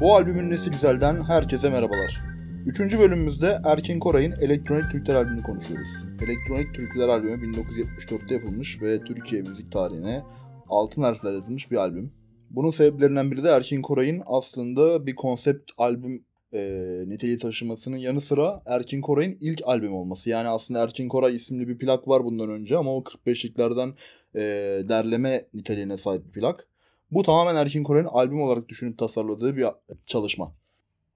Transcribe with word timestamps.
Bu 0.00 0.14
albümün 0.14 0.50
nesi 0.50 0.70
güzelden 0.70 1.24
herkese 1.24 1.70
merhabalar. 1.70 2.20
Üçüncü 2.66 2.98
bölümümüzde 2.98 3.60
Erkin 3.64 4.00
Koray'ın 4.00 4.32
Elektronik 4.32 4.90
Türkler 4.90 5.14
albümünü 5.14 5.42
konuşuyoruz. 5.42 5.88
Elektronik 6.22 6.74
Türküler 6.74 7.08
albümü 7.08 7.56
1974'te 7.56 8.34
yapılmış 8.34 8.82
ve 8.82 8.98
Türkiye 8.98 9.42
müzik 9.42 9.72
tarihine 9.72 10.22
altın 10.68 11.02
harfler 11.02 11.32
yazılmış 11.32 11.70
bir 11.70 11.76
albüm. 11.76 12.12
Bunun 12.50 12.70
sebeplerinden 12.70 13.30
biri 13.30 13.44
de 13.44 13.48
Erkin 13.48 13.82
Koray'ın 13.82 14.22
aslında 14.26 15.06
bir 15.06 15.14
konsept 15.14 15.72
albüm 15.78 16.24
e, 16.52 16.60
niteliği 17.06 17.38
taşımasının 17.38 17.96
yanı 17.96 18.20
sıra 18.20 18.62
Erkin 18.66 19.00
Koray'ın 19.00 19.36
ilk 19.40 19.60
albüm 19.64 19.94
olması. 19.94 20.30
Yani 20.30 20.48
aslında 20.48 20.82
Erkin 20.82 21.08
Koray 21.08 21.34
isimli 21.34 21.68
bir 21.68 21.78
plak 21.78 22.08
var 22.08 22.24
bundan 22.24 22.50
önce 22.50 22.76
ama 22.76 22.96
o 22.96 23.02
45'liklerden 23.02 23.92
e, 24.34 24.40
derleme 24.88 25.44
niteliğine 25.54 25.96
sahip 25.96 26.26
bir 26.26 26.32
plak. 26.32 26.69
Bu 27.10 27.22
tamamen 27.22 27.56
Erkin 27.56 27.84
Koray'ın 27.84 28.06
albüm 28.06 28.42
olarak 28.42 28.68
düşünüp 28.68 28.98
tasarladığı 28.98 29.56
bir 29.56 29.66
çalışma. 30.06 30.54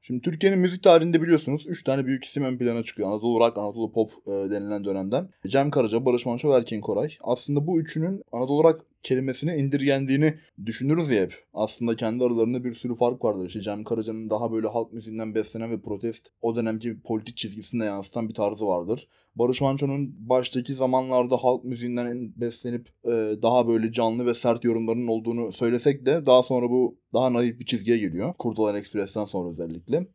Şimdi 0.02 0.20
Türkiye'nin 0.20 0.58
müzik 0.58 0.82
tarihinde 0.82 1.22
biliyorsunuz 1.22 1.66
3 1.66 1.84
tane 1.84 2.06
büyük 2.06 2.24
isim 2.24 2.44
ön 2.44 2.58
plana 2.58 2.82
çıkıyor. 2.82 3.08
Anadolu 3.08 3.40
Rock, 3.40 3.58
Anadolu 3.58 3.92
Pop 3.92 4.10
e, 4.26 4.30
denilen 4.30 4.84
dönemden. 4.84 5.28
Cem 5.46 5.70
Karaca, 5.70 6.04
Barış 6.04 6.26
Manço 6.26 6.50
ve 6.50 6.54
Erkin 6.54 6.80
Koray. 6.80 7.08
Aslında 7.20 7.66
bu 7.66 7.80
üçünün 7.80 8.22
Anadolu 8.32 8.64
Rock 8.64 8.86
kelimesine 9.04 9.58
indirgendiğini 9.58 10.34
düşünürüz 10.66 11.10
ya 11.10 11.22
hep. 11.22 11.34
Aslında 11.54 11.96
kendi 11.96 12.24
aralarında 12.24 12.64
bir 12.64 12.74
sürü 12.74 12.94
fark 12.94 13.24
vardır. 13.24 13.46
İşte 13.46 13.60
Cem 13.60 13.84
Karaca'nın 13.84 14.30
daha 14.30 14.52
böyle 14.52 14.68
halk 14.68 14.92
müziğinden 14.92 15.34
beslenen 15.34 15.70
ve 15.70 15.80
protest 15.80 16.28
o 16.42 16.56
dönemki 16.56 17.00
politik 17.00 17.36
çizgisinde 17.36 17.84
yansıtan 17.84 18.28
bir 18.28 18.34
tarzı 18.34 18.66
vardır. 18.66 19.08
Barış 19.36 19.60
Manço'nun 19.60 20.14
baştaki 20.28 20.74
zamanlarda 20.74 21.36
halk 21.36 21.64
müziğinden 21.64 22.32
beslenip 22.36 22.88
e, 23.04 23.10
daha 23.42 23.68
böyle 23.68 23.92
canlı 23.92 24.26
ve 24.26 24.34
sert 24.34 24.64
yorumlarının 24.64 25.06
olduğunu 25.06 25.52
söylesek 25.52 26.06
de 26.06 26.26
daha 26.26 26.42
sonra 26.42 26.70
bu 26.70 26.98
daha 27.14 27.32
naif 27.32 27.60
bir 27.60 27.66
çizgiye 27.66 27.98
geliyor. 27.98 28.34
Kurtalan 28.38 28.76
Express'ten 28.76 29.24
sonra 29.24 29.50
özellikle. 29.50 30.06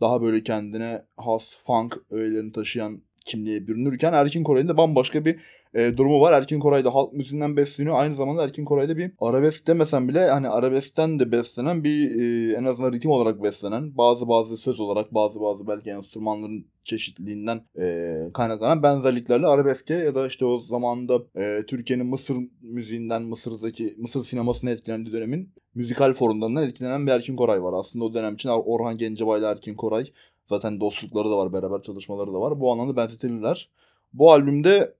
Daha 0.00 0.22
böyle 0.22 0.42
kendine 0.42 1.02
has 1.16 1.58
funk 1.58 1.98
öğelerini 2.10 2.52
taşıyan 2.52 3.02
kimliğe 3.22 3.66
bürünürken 3.66 4.12
Erkin 4.12 4.42
Koray'ın 4.42 4.68
da 4.68 4.76
bambaşka 4.76 5.24
bir 5.24 5.38
e, 5.74 5.96
durumu 5.96 6.20
var. 6.20 6.32
Erkin 6.32 6.60
Koray 6.60 6.84
da 6.84 6.94
halk 6.94 7.12
müziğinden 7.12 7.56
besleniyor. 7.56 7.96
Aynı 7.98 8.14
zamanda 8.14 8.44
Erkin 8.44 8.64
Koray'da 8.64 8.96
bir 8.96 9.12
arabesk 9.18 9.66
demesem 9.66 10.08
bile 10.08 10.28
hani 10.28 10.48
arabeskten 10.48 11.18
de 11.18 11.32
beslenen 11.32 11.84
bir 11.84 12.10
e, 12.10 12.52
en 12.52 12.64
azından 12.64 12.92
ritim 12.92 13.10
olarak 13.10 13.42
beslenen 13.42 13.96
bazı 13.96 14.28
bazı 14.28 14.56
söz 14.56 14.80
olarak 14.80 15.14
bazı 15.14 15.40
bazı 15.40 15.66
belki 15.66 15.90
enstrümanların 15.90 16.66
çeşitliliğinden 16.84 17.60
e, 17.80 18.16
kaynaklanan 18.34 18.82
benzerliklerle 18.82 19.46
arabeske 19.46 19.94
ya 19.94 20.14
da 20.14 20.26
işte 20.26 20.44
o 20.44 20.58
zamanda 20.58 21.22
e, 21.36 21.62
Türkiye'nin 21.66 22.06
Mısır 22.06 22.36
müziğinden 22.62 23.22
Mısır'daki 23.22 23.94
Mısır 23.98 24.24
sinemasına 24.24 24.70
etkilendiği 24.70 25.14
dönemin 25.14 25.52
müzikal 25.74 26.12
forumlarından 26.12 26.64
etkilenen 26.64 27.06
bir 27.06 27.12
Erkin 27.12 27.36
Koray 27.36 27.62
var. 27.62 27.72
Aslında 27.78 28.04
o 28.04 28.14
dönem 28.14 28.34
için 28.34 28.48
Orhan 28.48 28.96
Gencebay 28.96 29.40
ile 29.40 29.46
Erkin 29.46 29.74
Koray 29.74 30.04
zaten 30.46 30.80
dostlukları 30.80 31.30
da 31.30 31.38
var, 31.38 31.52
beraber 31.52 31.82
çalışmaları 31.82 32.32
da 32.32 32.40
var. 32.40 32.60
Bu 32.60 32.72
anlamda 32.72 32.96
benzetilirler. 32.96 33.68
Bu 34.12 34.32
albümde 34.32 34.94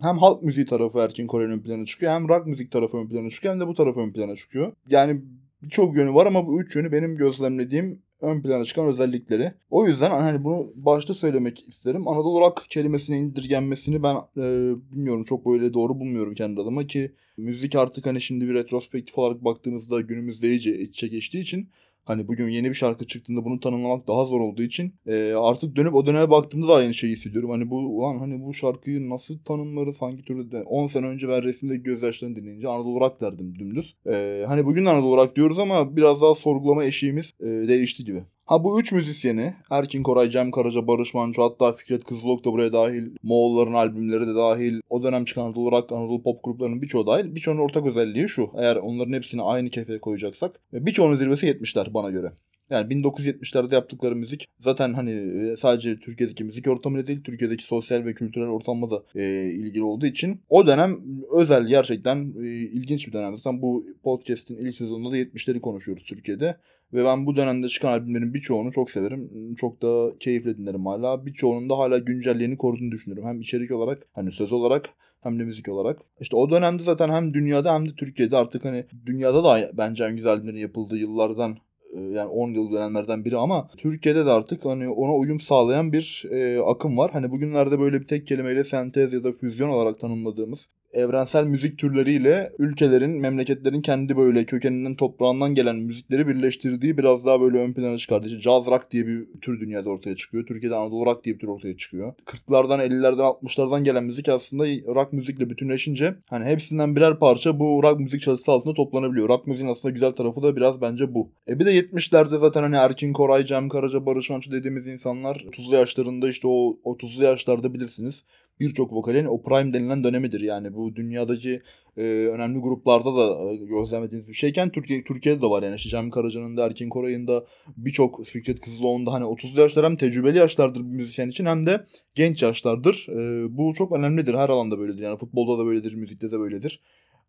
hem 0.00 0.18
halk 0.18 0.42
müziği 0.42 0.66
tarafı 0.66 0.98
Erkin 0.98 1.26
Koray'ın 1.26 1.50
ön 1.50 1.60
plana 1.60 1.86
çıkıyor 1.86 2.12
hem 2.12 2.28
rock 2.28 2.46
müzik 2.46 2.70
tarafı 2.70 2.96
ön 2.96 3.08
plana 3.08 3.30
çıkıyor 3.30 3.54
hem 3.54 3.60
de 3.60 3.66
bu 3.66 3.74
tarafı 3.74 4.00
ön 4.00 4.12
plana 4.12 4.36
çıkıyor. 4.36 4.72
Yani 4.88 5.20
birçok 5.62 5.96
yönü 5.96 6.14
var 6.14 6.26
ama 6.26 6.46
bu 6.46 6.62
üç 6.62 6.76
yönü 6.76 6.92
benim 6.92 7.16
gözlemlediğim 7.16 8.02
ön 8.20 8.42
plana 8.42 8.64
çıkan 8.64 8.86
özellikleri. 8.86 9.52
O 9.70 9.86
yüzden 9.86 10.10
hani 10.10 10.44
bunu 10.44 10.72
başta 10.74 11.14
söylemek 11.14 11.68
isterim. 11.68 12.08
Anadolu 12.08 12.40
rock 12.40 12.66
kelimesine 12.70 13.18
indirgenmesini 13.18 14.02
ben 14.02 14.16
e, 14.36 14.74
bilmiyorum 14.92 15.24
çok 15.24 15.46
böyle 15.46 15.74
doğru 15.74 16.00
bulmuyorum 16.00 16.34
kendi 16.34 16.60
adıma 16.60 16.86
ki 16.86 17.12
müzik 17.36 17.76
artık 17.76 18.06
hani 18.06 18.20
şimdi 18.20 18.48
bir 18.48 18.54
retrospektif 18.54 19.18
olarak 19.18 19.44
baktığımızda 19.44 20.00
günümüzde 20.00 20.48
iyice 20.48 20.78
iç 20.78 20.90
içe 20.90 21.08
geçtiği 21.08 21.40
için 21.40 21.68
Hani 22.06 22.28
bugün 22.28 22.48
yeni 22.48 22.68
bir 22.68 22.74
şarkı 22.74 23.06
çıktığında 23.06 23.44
bunu 23.44 23.60
tanımlamak 23.60 24.08
daha 24.08 24.24
zor 24.24 24.40
olduğu 24.40 24.62
için 24.62 24.94
e, 25.06 25.32
artık 25.32 25.76
dönüp 25.76 25.94
o 25.94 26.06
döneme 26.06 26.30
baktığımda 26.30 26.68
da 26.68 26.74
aynı 26.74 26.94
şeyi 26.94 27.12
hissediyorum. 27.12 27.50
Hani 27.50 27.70
bu 27.70 27.76
ulan 27.76 28.18
hani 28.18 28.44
bu 28.44 28.54
şarkıyı 28.54 29.10
nasıl 29.10 29.38
tanımlarız 29.38 30.02
hangi 30.02 30.22
türlü 30.22 30.50
de 30.52 30.62
10 30.62 30.86
sene 30.86 31.06
önce 31.06 31.28
ben 31.28 31.44
resimde 31.44 31.76
gözyaşlarını 31.76 32.36
dinleyince 32.36 32.68
Anadolu 32.68 33.00
Rock 33.00 33.20
derdim 33.20 33.54
dümdüz. 33.58 33.96
E, 34.06 34.44
hani 34.46 34.66
bugün 34.66 34.84
Anadolu 34.84 35.16
Rock 35.16 35.36
diyoruz 35.36 35.58
ama 35.58 35.96
biraz 35.96 36.22
daha 36.22 36.34
sorgulama 36.34 36.84
eşiğimiz 36.84 37.34
e, 37.40 37.46
değişti 37.46 38.04
gibi. 38.04 38.24
Ha 38.46 38.64
bu 38.64 38.80
üç 38.80 38.92
müzisyeni 38.92 39.54
Erkin 39.70 40.02
Koray, 40.02 40.30
Cem 40.30 40.50
Karaca, 40.50 40.86
Barış 40.86 41.14
Manço 41.14 41.42
hatta 41.42 41.72
Fikret 41.72 42.04
Kızılok 42.04 42.44
da 42.44 42.52
buraya 42.52 42.72
dahil. 42.72 43.16
Moğolların 43.22 43.72
albümleri 43.72 44.26
de 44.26 44.34
dahil. 44.34 44.80
O 44.90 45.02
dönem 45.02 45.24
çıkan 45.24 45.42
Anadolu 45.42 45.72
Rock, 45.72 45.92
Anadolu 45.92 46.22
Pop 46.22 46.44
gruplarının 46.44 46.82
birçoğu 46.82 47.06
dahil. 47.06 47.34
Birçoğunun 47.34 47.60
ortak 47.60 47.86
özelliği 47.86 48.28
şu. 48.28 48.50
Eğer 48.58 48.76
onların 48.76 49.12
hepsini 49.12 49.42
aynı 49.42 49.70
kefeye 49.70 50.00
koyacaksak. 50.00 50.60
Birçoğunun 50.72 51.14
zirvesi 51.14 51.46
70'ler 51.46 51.94
bana 51.94 52.10
göre. 52.10 52.32
Yani 52.70 52.94
1970'lerde 52.94 53.74
yaptıkları 53.74 54.16
müzik 54.16 54.48
zaten 54.58 54.92
hani 54.94 55.10
e, 55.12 55.56
sadece 55.56 56.00
Türkiye'deki 56.00 56.44
müzik 56.44 56.68
ortamıyla 56.68 57.06
değil 57.06 57.22
Türkiye'deki 57.24 57.64
sosyal 57.64 58.04
ve 58.04 58.14
kültürel 58.14 58.48
ortamla 58.48 58.90
da 58.90 59.02
e, 59.14 59.44
ilgili 59.44 59.82
olduğu 59.82 60.06
için 60.06 60.40
o 60.48 60.66
dönem 60.66 61.00
özel 61.32 61.66
gerçekten 61.66 62.34
e, 62.42 62.48
ilginç 62.48 63.08
bir 63.08 63.12
dönem. 63.12 63.36
Zaten 63.36 63.62
bu 63.62 63.84
podcast'in 64.02 64.56
ilk 64.56 64.76
sezonunda 64.76 65.10
da 65.10 65.18
70'leri 65.18 65.60
konuşuyoruz 65.60 66.04
Türkiye'de. 66.04 66.56
Ve 66.92 67.04
ben 67.04 67.26
bu 67.26 67.36
dönemde 67.36 67.68
çıkan 67.68 67.92
albümlerin 67.92 68.34
birçoğunu 68.34 68.72
çok 68.72 68.90
severim. 68.90 69.54
Çok 69.54 69.82
da 69.82 70.12
keyifle 70.20 70.58
dinlerim 70.58 70.86
hala. 70.86 71.26
Birçoğunun 71.26 71.70
da 71.70 71.78
hala 71.78 71.98
güncelliğini 71.98 72.56
koruduğunu 72.56 72.90
düşünüyorum. 72.90 73.28
Hem 73.28 73.40
içerik 73.40 73.70
olarak 73.70 74.06
hani 74.12 74.32
söz 74.32 74.52
olarak 74.52 74.88
hem 75.20 75.38
de 75.38 75.44
müzik 75.44 75.68
olarak. 75.68 75.98
İşte 76.20 76.36
o 76.36 76.50
dönemde 76.50 76.82
zaten 76.82 77.08
hem 77.08 77.34
dünyada 77.34 77.74
hem 77.74 77.88
de 77.88 77.94
Türkiye'de 77.94 78.36
artık 78.36 78.64
hani 78.64 78.84
dünyada 79.06 79.44
da 79.44 79.70
bence 79.74 80.04
en 80.04 80.16
güzel 80.16 80.32
albümlerin 80.32 80.58
yapıldığı 80.58 80.96
yıllardan 80.96 81.56
yani 81.94 82.28
10 82.28 82.50
yıl 82.50 82.72
dönemlerden 82.72 83.24
biri 83.24 83.36
ama 83.36 83.68
Türkiye'de 83.76 84.26
de 84.26 84.30
artık 84.30 84.64
hani 84.64 84.88
ona 84.88 85.14
uyum 85.14 85.40
sağlayan 85.40 85.92
bir 85.92 86.24
e, 86.30 86.60
akım 86.60 86.98
var. 86.98 87.10
Hani 87.10 87.30
bugünlerde 87.30 87.80
böyle 87.80 88.00
bir 88.00 88.06
tek 88.06 88.26
kelimeyle 88.26 88.64
sentez 88.64 89.12
ya 89.12 89.24
da 89.24 89.32
füzyon 89.32 89.68
olarak 89.68 90.00
tanımladığımız 90.00 90.68
evrensel 90.92 91.44
müzik 91.44 91.78
türleriyle 91.78 92.52
ülkelerin, 92.58 93.20
memleketlerin 93.20 93.82
kendi 93.82 94.16
böyle 94.16 94.44
kökeninden, 94.44 94.94
toprağından 94.94 95.54
gelen 95.54 95.76
müzikleri 95.76 96.28
birleştirdiği 96.28 96.98
biraz 96.98 97.24
daha 97.24 97.40
böyle 97.40 97.58
ön 97.58 97.72
plana 97.72 97.98
çıkardı. 97.98 98.26
İşte 98.26 98.40
jazz 98.40 98.66
rock 98.66 98.90
diye 98.90 99.06
bir 99.06 99.26
tür 99.40 99.60
dünyada 99.60 99.90
ortaya 99.90 100.16
çıkıyor. 100.16 100.46
Türkiye'de 100.46 100.76
Anadolu 100.76 101.06
rock 101.06 101.24
diye 101.24 101.34
bir 101.34 101.40
tür 101.40 101.48
ortaya 101.48 101.76
çıkıyor. 101.76 102.14
40'lardan, 102.26 102.86
50'lerden, 102.86 103.22
60'lardan 103.22 103.84
gelen 103.84 104.04
müzik 104.04 104.28
aslında 104.28 104.64
rock 104.94 105.12
müzikle 105.12 105.50
bütünleşince 105.50 106.14
hani 106.30 106.44
hepsinden 106.44 106.96
birer 106.96 107.18
parça 107.18 107.58
bu 107.58 107.80
rock 107.82 108.00
müzik 108.00 108.20
çatısı 108.20 108.52
altında 108.52 108.74
toplanabiliyor. 108.74 109.28
Rock 109.28 109.46
müziğin 109.46 109.68
aslında 109.68 109.92
güzel 109.92 110.10
tarafı 110.10 110.42
da 110.42 110.56
biraz 110.56 110.80
bence 110.80 111.14
bu. 111.14 111.30
E 111.48 111.58
bir 111.58 111.66
de 111.66 111.78
70'lerde 111.78 112.38
zaten 112.38 112.62
hani 112.62 112.76
Erkin 112.76 113.12
Koray, 113.12 113.44
Cem 113.44 113.68
Karaca, 113.68 114.06
Barış 114.06 114.30
Manço 114.30 114.50
dediğimiz 114.50 114.86
insanlar 114.86 115.34
30'lu 115.34 115.74
yaşlarında 115.74 116.28
işte 116.28 116.48
o 116.48 116.78
30'lu 116.84 117.24
yaşlarda 117.24 117.74
bilirsiniz 117.74 118.24
birçok 118.60 118.92
vokalin 118.92 119.24
o 119.24 119.42
prime 119.42 119.72
denilen 119.72 120.04
dönemidir. 120.04 120.40
Yani 120.40 120.74
bu 120.74 120.96
dünyadaki 120.96 121.62
e, 121.96 122.02
önemli 122.02 122.58
gruplarda 122.58 123.16
da 123.16 123.52
e, 123.52 123.56
gözlemlediğimiz 123.56 124.28
bir 124.28 124.34
şeyken 124.34 124.70
Türkiye 124.70 125.04
Türkiye'de 125.04 125.42
de 125.42 125.46
var 125.46 125.62
yani 125.62 125.74
işte 125.74 125.90
Cem 125.90 126.10
Karaca'nın 126.10 126.56
da 126.56 126.66
Erkin 126.66 126.88
Koray'ın 126.88 127.28
da 127.28 127.44
birçok 127.76 128.24
Fikret 128.24 128.60
Kızıloğlu'nda 128.60 129.12
hani 129.12 129.24
30'lu 129.24 129.60
yaşlar 129.60 129.84
hem 129.84 129.96
tecrübeli 129.96 130.38
yaşlardır 130.38 130.80
bir 130.80 130.96
müzisyen 130.96 131.28
için 131.28 131.46
hem 131.46 131.66
de 131.66 131.86
genç 132.14 132.42
yaşlardır. 132.42 133.06
E, 133.08 133.46
bu 133.56 133.74
çok 133.74 133.92
önemlidir. 133.92 134.34
Her 134.34 134.48
alanda 134.48 134.78
böyledir. 134.78 135.02
Yani 135.02 135.18
futbolda 135.18 135.62
da 135.62 135.66
böyledir, 135.66 135.94
müzikte 135.94 136.30
de 136.30 136.40
böyledir 136.40 136.80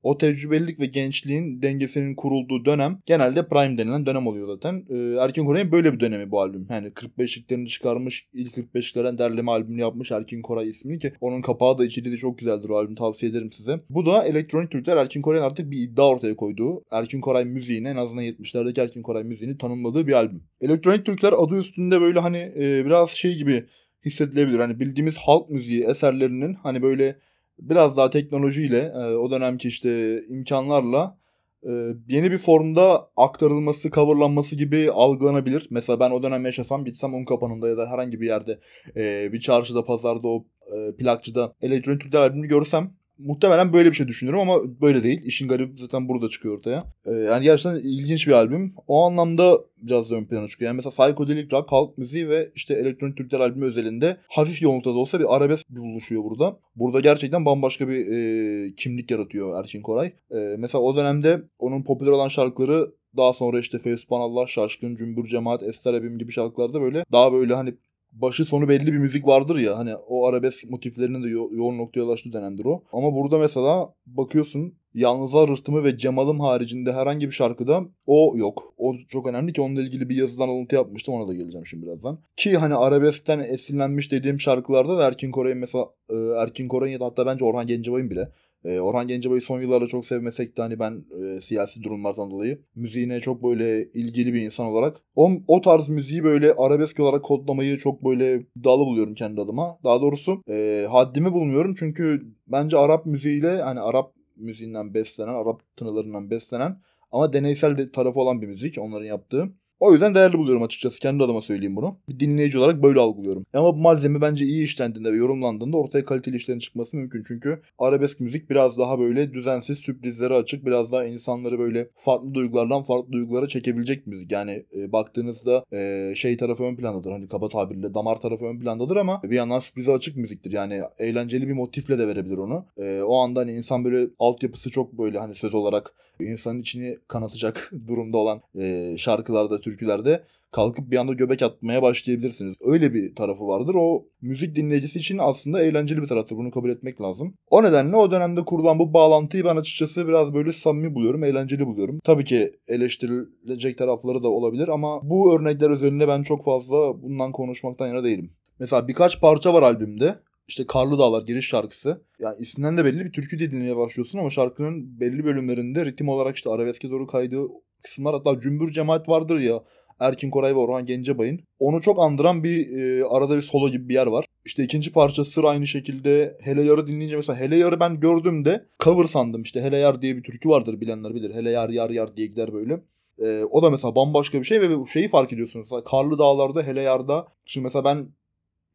o 0.03 0.17
tecrübelilik 0.17 0.79
ve 0.79 0.85
gençliğin 0.85 1.61
dengesinin 1.61 2.15
kurulduğu 2.15 2.65
dönem 2.65 2.99
genelde 3.05 3.47
prime 3.47 3.77
denilen 3.77 4.05
dönem 4.05 4.27
oluyor 4.27 4.47
zaten. 4.47 4.85
Ee, 4.89 5.17
Erkin 5.19 5.45
Koray'ın 5.45 5.71
böyle 5.71 5.93
bir 5.93 5.99
dönemi 5.99 6.31
bu 6.31 6.41
albüm. 6.41 6.67
Yani 6.69 6.87
45'liklerini 6.87 7.67
çıkarmış, 7.67 8.27
ilk 8.33 8.57
45'liklerden 8.57 9.17
derleme 9.17 9.51
albümünü 9.51 9.81
yapmış 9.81 10.11
Erkin 10.11 10.41
Koray 10.41 10.69
ismini 10.69 10.99
ki 10.99 11.13
onun 11.21 11.41
kapağı 11.41 11.77
da 11.77 11.85
içeriği 11.85 12.13
de 12.13 12.17
çok 12.17 12.39
güzeldir 12.39 12.69
o 12.69 12.77
albüm 12.77 12.95
tavsiye 12.95 13.31
ederim 13.31 13.51
size. 13.51 13.79
Bu 13.89 14.05
da 14.05 14.23
elektronik 14.23 14.71
Türkler 14.71 14.97
Erkin 14.97 15.21
Koray'ın 15.21 15.43
artık 15.43 15.71
bir 15.71 15.77
iddia 15.77 16.09
ortaya 16.09 16.35
koyduğu, 16.35 16.83
Erkin 16.91 17.21
Koray 17.21 17.45
müziğini 17.45 17.87
en 17.87 17.95
azından 17.95 18.23
70'lerdeki 18.23 18.81
Erkin 18.81 19.01
Koray 19.01 19.23
müziğini 19.23 19.57
tanımladığı 19.57 20.07
bir 20.07 20.13
albüm. 20.13 20.43
Elektronik 20.61 21.05
Türkler 21.05 21.33
adı 21.37 21.57
üstünde 21.59 22.01
böyle 22.01 22.19
hani 22.19 22.37
e, 22.37 22.85
biraz 22.85 23.09
şey 23.09 23.35
gibi 23.35 23.63
hissedilebilir. 24.05 24.59
Hani 24.59 24.79
bildiğimiz 24.79 25.17
halk 25.17 25.49
müziği 25.49 25.83
eserlerinin 25.83 26.53
hani 26.53 26.81
böyle 26.81 27.19
biraz 27.59 27.97
daha 27.97 28.09
teknolojiyle 28.09 28.79
e, 28.79 29.15
o 29.15 29.31
dönemki 29.31 29.67
işte 29.67 30.21
imkanlarla 30.29 31.17
e, 31.63 31.71
yeni 32.07 32.31
bir 32.31 32.37
formda 32.37 33.09
aktarılması, 33.17 33.91
coverlanması 33.91 34.55
gibi 34.55 34.91
algılanabilir. 34.91 35.67
Mesela 35.69 35.99
ben 35.99 36.11
o 36.11 36.23
dönem 36.23 36.45
yaşasam 36.45 36.85
gitsem 36.85 37.13
un 37.13 37.25
kapanında 37.25 37.69
ya 37.69 37.77
da 37.77 37.89
herhangi 37.89 38.21
bir 38.21 38.27
yerde 38.27 38.59
e, 38.95 39.33
bir 39.33 39.39
çarşıda, 39.39 39.83
pazarda 39.83 40.27
o 40.27 40.45
e, 40.75 40.95
plakçıda 40.95 41.53
elektronik 41.61 42.15
albümünü 42.15 42.47
görsem 42.47 42.96
muhtemelen 43.19 43.73
böyle 43.73 43.89
bir 43.89 43.95
şey 43.95 44.07
düşünürüm 44.07 44.39
ama 44.39 44.81
böyle 44.81 45.03
değil. 45.03 45.21
İşin 45.25 45.47
garibi 45.47 45.81
zaten 45.81 46.09
burada 46.09 46.29
çıkıyor 46.29 46.57
ortaya. 46.57 46.83
Ee, 47.05 47.11
yani 47.11 47.43
gerçekten 47.43 47.79
ilginç 47.79 48.27
bir 48.27 48.31
albüm. 48.31 48.73
O 48.87 49.03
anlamda 49.03 49.59
biraz 49.81 50.11
da 50.11 50.15
ön 50.15 50.25
plana 50.25 50.47
çıkıyor. 50.47 50.69
Yani 50.69 50.75
mesela 50.75 51.11
psychedelic 51.11 51.51
rock, 51.51 51.71
halk 51.71 51.97
müziği 51.97 52.29
ve 52.29 52.51
işte 52.55 52.73
elektronik 52.73 53.17
Türkler 53.17 53.39
albümü 53.39 53.65
özelinde 53.65 54.17
hafif 54.27 54.61
yoğunlukta 54.61 54.89
da 54.89 54.97
olsa 54.97 55.19
bir 55.19 55.35
arabesk 55.35 55.69
buluşuyor 55.69 56.23
burada. 56.23 56.59
Burada 56.75 56.99
gerçekten 56.99 57.45
bambaşka 57.45 57.87
bir 57.87 58.07
e, 58.07 58.75
kimlik 58.75 59.11
yaratıyor 59.11 59.59
Erkin 59.59 59.81
Koray. 59.81 60.07
E, 60.31 60.37
mesela 60.57 60.81
o 60.81 60.95
dönemde 60.95 61.41
onun 61.59 61.83
popüler 61.83 62.11
olan 62.11 62.27
şarkıları 62.27 62.91
daha 63.17 63.33
sonra 63.33 63.59
işte 63.59 63.77
Feyzpanallah, 63.77 64.47
Şaşkın, 64.47 64.95
Cümbür 64.95 65.23
Cemaat, 65.23 65.63
Ester 65.63 65.93
Ebim 65.93 66.17
gibi 66.17 66.31
şarkılarda 66.31 66.81
böyle 66.81 67.03
daha 67.11 67.33
böyle 67.33 67.55
hani 67.55 67.73
başı 68.21 68.45
sonu 68.45 68.69
belli 68.69 68.93
bir 68.93 68.97
müzik 68.97 69.27
vardır 69.27 69.55
ya 69.55 69.77
hani 69.77 69.95
o 69.95 70.27
arabesk 70.27 70.69
motiflerinin 70.69 71.23
de 71.23 71.29
yo- 71.29 71.49
yoğun 71.51 71.77
noktaya 71.77 72.03
ulaştığı 72.03 72.33
dönemdir 72.33 72.65
o. 72.65 72.83
Ama 72.91 73.13
burada 73.13 73.37
mesela 73.37 73.93
bakıyorsun 74.05 74.73
Yalnızlar 74.97 75.49
Rıhtımı 75.49 75.83
ve 75.83 75.97
Cemal'ım 75.97 76.39
haricinde 76.39 76.93
herhangi 76.93 77.27
bir 77.27 77.31
şarkıda 77.31 77.85
o 78.05 78.33
yok. 78.37 78.73
O 78.77 78.95
çok 79.07 79.27
önemli 79.27 79.53
ki 79.53 79.61
onunla 79.61 79.81
ilgili 79.81 80.09
bir 80.09 80.15
yazıdan 80.15 80.49
alıntı 80.49 80.75
yapmıştım 80.75 81.13
ona 81.13 81.27
da 81.27 81.33
geleceğim 81.33 81.65
şimdi 81.65 81.85
birazdan. 81.85 82.19
Ki 82.37 82.57
hani 82.57 82.75
arabeskten 82.75 83.39
esinlenmiş 83.39 84.11
dediğim 84.11 84.39
şarkılarda 84.39 84.97
da 84.97 85.07
Erkin 85.07 85.31
Koray'ın 85.31 85.57
mesela 85.57 85.85
e, 86.09 86.15
Erkin 86.15 86.67
Koray'ın 86.67 86.93
ya 86.93 86.99
da 86.99 87.05
hatta 87.05 87.25
bence 87.25 87.45
Orhan 87.45 87.67
Gencebay'ın 87.67 88.09
bile 88.09 88.31
e, 88.63 88.79
Orhan 88.79 89.07
Gencebay'ı 89.07 89.41
son 89.41 89.61
yıllarda 89.61 89.87
çok 89.87 90.05
sevmesek 90.05 90.57
de 90.57 90.61
hani 90.61 90.79
ben 90.79 91.05
e, 91.23 91.41
siyasi 91.41 91.83
durumlardan 91.83 92.31
dolayı 92.31 92.61
müziğine 92.75 93.19
çok 93.19 93.43
böyle 93.43 93.89
ilgili 93.89 94.33
bir 94.33 94.41
insan 94.41 94.65
olarak 94.65 94.97
o, 95.15 95.31
o 95.47 95.61
tarz 95.61 95.89
müziği 95.89 96.23
böyle 96.23 96.53
arabesk 96.53 96.99
olarak 96.99 97.23
kodlamayı 97.23 97.77
çok 97.77 98.05
böyle 98.05 98.45
iddialı 98.55 98.85
buluyorum 98.85 99.13
kendi 99.13 99.41
adıma. 99.41 99.77
Daha 99.83 100.01
doğrusu 100.01 100.41
e, 100.49 100.87
haddimi 100.89 101.33
bulmuyorum 101.33 101.73
çünkü 101.79 102.21
bence 102.47 102.77
Arap 102.77 103.05
müziğiyle 103.05 103.61
hani 103.61 103.79
Arap 103.79 104.13
müziğinden 104.37 104.93
beslenen, 104.93 105.33
Arap 105.33 105.61
tınılarından 105.75 106.29
beslenen 106.29 106.77
ama 107.11 107.33
deneysel 107.33 107.77
de 107.77 107.91
tarafı 107.91 108.19
olan 108.19 108.41
bir 108.41 108.47
müzik 108.47 108.77
onların 108.77 109.05
yaptığı. 109.05 109.53
O 109.79 109.93
yüzden 109.93 110.15
değerli 110.15 110.37
buluyorum 110.37 110.63
açıkçası. 110.63 110.99
Kendi 110.99 111.23
adıma 111.23 111.41
söyleyeyim 111.41 111.75
bunu. 111.75 111.97
Bir 112.09 112.19
dinleyici 112.19 112.59
olarak 112.59 112.83
böyle 112.83 112.99
algılıyorum. 112.99 113.45
Ama 113.53 113.75
bu 113.75 113.81
malzeme 113.81 114.21
bence 114.21 114.45
iyi 114.45 114.63
işlendiğinde 114.63 115.11
ve 115.11 115.17
yorumlandığında 115.17 115.77
ortaya 115.77 116.05
kaliteli 116.05 116.35
işlerin 116.35 116.59
çıkması 116.59 116.97
mümkün. 116.97 117.23
Çünkü 117.27 117.61
arabesk 117.79 118.19
müzik 118.19 118.49
biraz 118.49 118.77
daha 118.77 118.99
böyle 118.99 119.33
düzensiz, 119.33 119.77
sürprizlere 119.77 120.33
açık, 120.33 120.65
biraz 120.65 120.91
daha 120.91 121.05
insanları 121.05 121.59
böyle 121.59 121.89
farklı 121.95 122.33
duygulardan 122.33 122.83
farklı 122.83 123.11
duygulara 123.11 123.47
çekebilecek 123.47 124.07
müzik. 124.07 124.31
Yani 124.31 124.65
e, 124.75 124.91
baktığınızda 124.91 125.65
e, 125.73 126.13
şey 126.15 126.37
tarafı 126.37 126.63
ön 126.63 126.75
plandadır. 126.75 127.11
Hani 127.11 127.27
kaba 127.27 127.49
tabirle 127.49 127.93
damar 127.93 128.21
tarafı 128.21 128.45
ön 128.45 128.59
plandadır 128.59 128.95
ama 128.95 129.21
bir 129.23 129.35
yandan 129.35 129.59
sürprize 129.59 129.91
açık 129.91 130.17
müziktir. 130.17 130.51
Yani 130.51 130.81
eğlenceli 130.99 131.47
bir 131.47 131.53
motifle 131.53 131.99
de 131.99 132.07
verebilir 132.07 132.37
onu. 132.37 132.65
E, 132.77 133.01
o 133.01 133.17
anda 133.17 133.39
hani 133.39 133.51
insan 133.51 133.85
böyle 133.85 134.09
altyapısı 134.19 134.69
çok 134.71 134.93
böyle 134.97 135.19
hani 135.19 135.35
söz 135.35 135.53
olarak 135.53 135.93
insanın 136.19 136.61
içini 136.61 136.97
kanatacak 137.07 137.71
durumda 137.87 138.17
olan 138.17 138.41
e, 138.55 138.95
şarkılarda, 138.97 139.61
türkülerde 139.71 140.23
kalkıp 140.51 140.91
bir 140.91 140.97
anda 140.97 141.13
göbek 141.13 141.41
atmaya 141.41 141.81
başlayabilirsiniz. 141.81 142.55
Öyle 142.61 142.93
bir 142.93 143.15
tarafı 143.15 143.47
vardır. 143.47 143.75
O 143.75 144.05
müzik 144.21 144.55
dinleyicisi 144.55 144.99
için 144.99 145.17
aslında 145.21 145.63
eğlenceli 145.63 146.01
bir 146.01 146.07
taraftır. 146.07 146.37
Bunu 146.37 146.51
kabul 146.51 146.69
etmek 146.69 147.01
lazım. 147.01 147.33
O 147.49 147.63
nedenle 147.63 147.95
o 147.95 148.11
dönemde 148.11 148.45
kurulan 148.45 148.79
bu 148.79 148.93
bağlantıyı 148.93 149.45
ben 149.45 149.55
açıkçası 149.55 150.07
biraz 150.07 150.33
böyle 150.33 150.51
samimi 150.51 150.95
buluyorum, 150.95 151.23
eğlenceli 151.23 151.65
buluyorum. 151.65 151.99
Tabii 152.03 152.25
ki 152.25 152.51
eleştirilecek 152.67 153.77
tarafları 153.77 154.23
da 154.23 154.29
olabilir 154.29 154.67
ama 154.67 154.99
bu 155.03 155.35
örnekler 155.35 155.69
üzerinde 155.69 156.07
ben 156.07 156.23
çok 156.23 156.43
fazla 156.43 157.01
bundan 157.01 157.31
konuşmaktan 157.31 157.87
yana 157.87 158.03
değilim. 158.03 158.31
Mesela 158.59 158.87
birkaç 158.87 159.21
parça 159.21 159.53
var 159.53 159.63
albümde. 159.63 160.15
İşte 160.47 160.65
Karlı 160.67 160.97
Dağlar 160.97 161.21
giriş 161.21 161.47
şarkısı. 161.47 162.01
Yani 162.19 162.35
isminden 162.39 162.77
de 162.77 162.85
belli 162.85 163.05
bir 163.05 163.11
türkü 163.11 163.39
diye 163.39 163.51
dinlemeye 163.51 163.77
başlıyorsun 163.77 164.19
ama 164.19 164.29
şarkının 164.29 164.99
belli 164.99 165.25
bölümlerinde 165.25 165.85
ritim 165.85 166.09
olarak 166.09 166.35
işte 166.35 166.49
arabeske 166.49 166.89
doğru 166.89 167.07
kaydığı 167.07 167.47
kısımlar 167.83 168.13
hatta 168.13 168.39
cümbür 168.39 168.71
cemaat 168.71 169.09
vardır 169.09 169.39
ya 169.39 169.63
Erkin 169.99 170.29
Koray 170.29 170.55
ve 170.55 170.59
Orhan 170.59 170.85
Gencebay'ın. 170.85 171.39
Onu 171.59 171.81
çok 171.81 171.99
andıran 171.99 172.43
bir 172.43 172.77
e, 172.77 173.05
arada 173.05 173.37
bir 173.37 173.41
solo 173.41 173.69
gibi 173.69 173.89
bir 173.89 173.93
yer 173.93 174.07
var. 174.07 174.25
İşte 174.45 174.63
ikinci 174.63 174.91
parça 174.91 175.25
Sır 175.25 175.43
aynı 175.43 175.67
şekilde 175.67 176.37
Hele 176.41 176.63
Yar'ı 176.63 176.87
dinleyince 176.87 177.15
mesela 177.15 177.39
Hele 177.39 177.57
Yar'ı 177.57 177.79
ben 177.79 177.99
gördüğümde 177.99 178.65
cover 178.83 179.05
sandım. 179.05 179.41
İşte 179.41 179.61
Hele 179.61 179.77
Yar 179.77 180.01
diye 180.01 180.17
bir 180.17 180.23
türkü 180.23 180.49
vardır 180.49 180.81
bilenler 180.81 181.15
bilir. 181.15 181.33
Hele 181.35 181.51
Yar 181.51 181.69
Yar 181.69 181.89
Yar 181.89 182.17
diye 182.17 182.27
gider 182.27 182.53
böyle. 182.53 182.81
E, 183.19 183.43
o 183.43 183.63
da 183.63 183.69
mesela 183.69 183.95
bambaşka 183.95 184.39
bir 184.39 184.43
şey 184.43 184.61
ve 184.61 184.85
şeyi 184.93 185.07
fark 185.07 185.33
ediyorsunuz. 185.33 185.63
Mesela 185.63 185.83
Karlı 185.83 186.19
Dağlar'da 186.19 186.63
Hele 186.63 186.81
Yar'da 186.81 187.27
şimdi 187.45 187.63
mesela 187.63 187.85
ben 187.85 188.07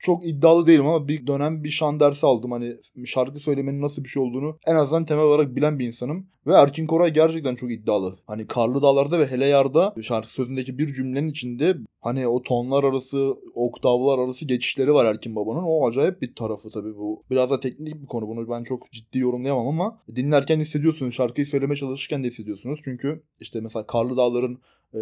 çok 0.02 0.26
iddialı 0.26 0.66
değilim 0.66 0.86
ama 0.86 1.08
bir 1.08 1.26
dönem 1.26 1.64
bir 1.64 1.68
şan 1.68 2.00
dersi 2.00 2.26
aldım. 2.26 2.52
Hani 2.52 2.76
şarkı 3.06 3.40
söylemenin 3.40 3.82
nasıl 3.82 4.04
bir 4.04 4.08
şey 4.08 4.22
olduğunu 4.22 4.58
en 4.66 4.74
azından 4.74 5.04
temel 5.04 5.24
olarak 5.24 5.56
bilen 5.56 5.78
bir 5.78 5.86
insanım. 5.86 6.26
Ve 6.46 6.52
Erkin 6.52 6.86
Koray 6.86 7.12
gerçekten 7.12 7.54
çok 7.54 7.72
iddialı. 7.72 8.18
Hani 8.26 8.46
Karlı 8.46 8.82
Dağlar'da 8.82 9.18
ve 9.18 9.26
Hele 9.26 9.46
Yar'da 9.46 9.94
şarkı 10.02 10.32
sözündeki 10.32 10.78
bir 10.78 10.94
cümlenin 10.94 11.28
içinde 11.28 11.76
hani 12.00 12.28
o 12.28 12.42
tonlar 12.42 12.84
arası, 12.84 13.34
oktavlar 13.54 14.18
arası 14.18 14.44
geçişleri 14.44 14.94
var 14.94 15.04
Erkin 15.04 15.36
Baba'nın. 15.36 15.62
O 15.62 15.88
acayip 15.88 16.22
bir 16.22 16.34
tarafı 16.34 16.70
tabii 16.70 16.96
bu. 16.96 17.22
Biraz 17.30 17.50
da 17.50 17.60
teknik 17.60 18.02
bir 18.02 18.06
konu. 18.06 18.28
Bunu 18.28 18.50
ben 18.50 18.64
çok 18.64 18.90
ciddi 18.92 19.18
yorumlayamam 19.18 19.68
ama 19.68 19.98
dinlerken 20.16 20.60
hissediyorsunuz. 20.60 21.14
Şarkıyı 21.14 21.46
söylemeye 21.46 21.76
çalışırken 21.76 22.24
de 22.24 22.28
hissediyorsunuz. 22.28 22.80
Çünkü 22.84 23.22
işte 23.40 23.60
mesela 23.60 23.86
Karlı 23.86 24.16
Dağlar'ın 24.16 24.58
e, 24.94 25.00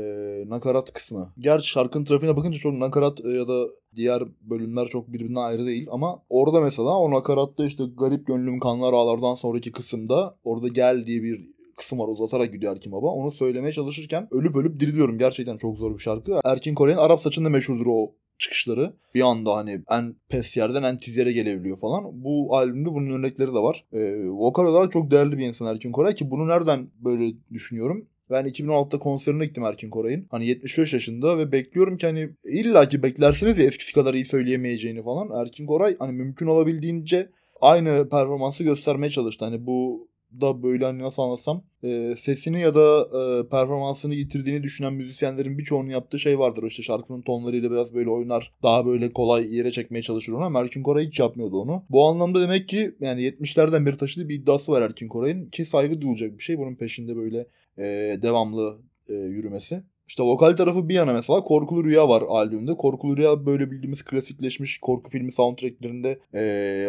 nakarat 0.48 0.92
kısmı. 0.92 1.32
Gerçi 1.38 1.68
şarkının 1.68 2.04
trafiğine 2.04 2.36
bakınca 2.36 2.58
çok 2.58 2.74
nakarat 2.74 3.24
e, 3.24 3.28
ya 3.28 3.48
da 3.48 3.66
diğer 3.96 4.22
bölümler 4.42 4.86
çok 4.86 5.12
birbirinden 5.12 5.40
ayrı 5.40 5.66
değil 5.66 5.88
ama 5.90 6.22
orada 6.28 6.60
mesela 6.60 6.98
o 6.98 7.10
nakaratta 7.10 7.64
işte 7.64 7.84
garip 7.98 8.26
gönlüm 8.26 8.60
kanlar 8.60 8.92
ağlardan 8.92 9.34
sonraki 9.34 9.72
kısımda 9.72 10.34
orada 10.44 10.68
gel 10.68 11.06
diye 11.06 11.22
bir 11.22 11.50
kısım 11.76 11.98
var 11.98 12.08
uzatarak 12.08 12.52
gidiyor 12.52 12.72
Erkin 12.72 12.92
Baba. 12.92 13.06
Onu 13.06 13.32
söylemeye 13.32 13.72
çalışırken 13.72 14.28
ölüp 14.30 14.56
ölüp 14.56 14.80
diriliyorum. 14.80 15.18
Gerçekten 15.18 15.56
çok 15.56 15.76
zor 15.76 15.94
bir 15.94 16.02
şarkı. 16.02 16.40
Erkin 16.44 16.74
Koray'ın 16.74 16.98
Arap 16.98 17.20
saçında 17.20 17.48
meşhurdur 17.48 17.86
o 17.86 18.12
çıkışları. 18.38 18.92
Bir 19.14 19.20
anda 19.20 19.56
hani 19.56 19.82
en 19.90 20.14
pes 20.28 20.56
yerden 20.56 20.82
en 20.82 20.96
tiz 20.98 21.16
yere 21.16 21.32
gelebiliyor 21.32 21.76
falan. 21.76 22.24
Bu 22.24 22.56
albümde 22.56 22.88
bunun 22.88 23.10
örnekleri 23.10 23.54
de 23.54 23.58
var. 23.58 23.84
Ee, 23.92 24.28
vokal 24.28 24.66
olarak 24.66 24.92
çok 24.92 25.10
değerli 25.10 25.38
bir 25.38 25.46
insan 25.46 25.66
Erkin 25.66 25.92
Koray 25.92 26.14
ki 26.14 26.30
bunu 26.30 26.48
nereden 26.48 26.90
böyle 27.04 27.34
düşünüyorum? 27.52 28.06
Ben 28.30 28.46
2016'da 28.46 28.98
konserine 28.98 29.44
gittim 29.44 29.64
Erkin 29.64 29.90
Koray'ın. 29.90 30.26
Hani 30.30 30.46
75 30.46 30.92
yaşında 30.92 31.38
ve 31.38 31.52
bekliyorum 31.52 31.96
ki 31.96 32.06
hani 32.06 32.30
illa 32.44 32.88
ki 32.88 33.02
beklersiniz 33.02 33.58
ya 33.58 33.64
eskisi 33.64 33.92
kadar 33.92 34.14
iyi 34.14 34.26
söyleyemeyeceğini 34.26 35.02
falan. 35.02 35.42
Erkin 35.42 35.66
Koray 35.66 35.96
hani 35.98 36.12
mümkün 36.12 36.46
olabildiğince 36.46 37.30
aynı 37.60 38.08
performansı 38.08 38.64
göstermeye 38.64 39.10
çalıştı. 39.10 39.44
Hani 39.44 39.66
bu 39.66 40.10
da 40.40 40.62
böyle 40.62 40.84
hani 40.84 41.02
nasıl 41.02 41.22
anlatsam 41.22 41.64
e, 41.84 42.14
sesini 42.16 42.60
ya 42.60 42.74
da 42.74 43.00
e, 43.00 43.48
performansını 43.48 44.14
yitirdiğini 44.14 44.62
düşünen 44.62 44.92
müzisyenlerin 44.92 45.58
birçoğunun 45.58 45.88
yaptığı 45.88 46.18
şey 46.18 46.38
vardır. 46.38 46.64
İşte 46.66 46.82
şarkının 46.82 47.22
tonlarıyla 47.22 47.70
biraz 47.70 47.94
böyle 47.94 48.10
oynar. 48.10 48.52
Daha 48.62 48.86
böyle 48.86 49.12
kolay 49.12 49.56
yere 49.56 49.70
çekmeye 49.70 50.02
çalışır 50.02 50.32
onu 50.32 50.44
ama 50.44 50.60
Erkin 50.60 50.82
Koray 50.82 51.06
hiç 51.06 51.20
yapmıyordu 51.20 51.60
onu. 51.60 51.84
Bu 51.90 52.08
anlamda 52.08 52.40
demek 52.40 52.68
ki 52.68 52.94
yani 53.00 53.22
70'lerden 53.22 53.86
beri 53.86 53.96
taşıdığı 53.96 54.28
bir 54.28 54.34
iddiası 54.34 54.72
var 54.72 54.82
Erkin 54.82 55.08
Koray'ın 55.08 55.46
ki 55.46 55.64
saygı 55.64 56.00
duyulacak 56.00 56.38
bir 56.38 56.42
şey. 56.42 56.58
Bunun 56.58 56.74
peşinde 56.74 57.16
böyle 57.16 57.46
e, 57.80 58.18
devamlı 58.22 58.78
e, 59.08 59.14
yürümesi. 59.14 59.82
İşte 60.10 60.22
vokal 60.22 60.56
tarafı 60.56 60.88
bir 60.88 60.94
yana 60.94 61.12
mesela 61.12 61.44
Korkulu 61.44 61.84
Rüya 61.84 62.08
var 62.08 62.22
albümde. 62.28 62.76
Korkulu 62.76 63.16
Rüya 63.16 63.46
böyle 63.46 63.70
bildiğimiz 63.70 64.04
klasikleşmiş 64.04 64.78
korku 64.78 65.10
filmi 65.10 65.32
soundtracklerinde 65.32 66.18
e, 66.34 66.40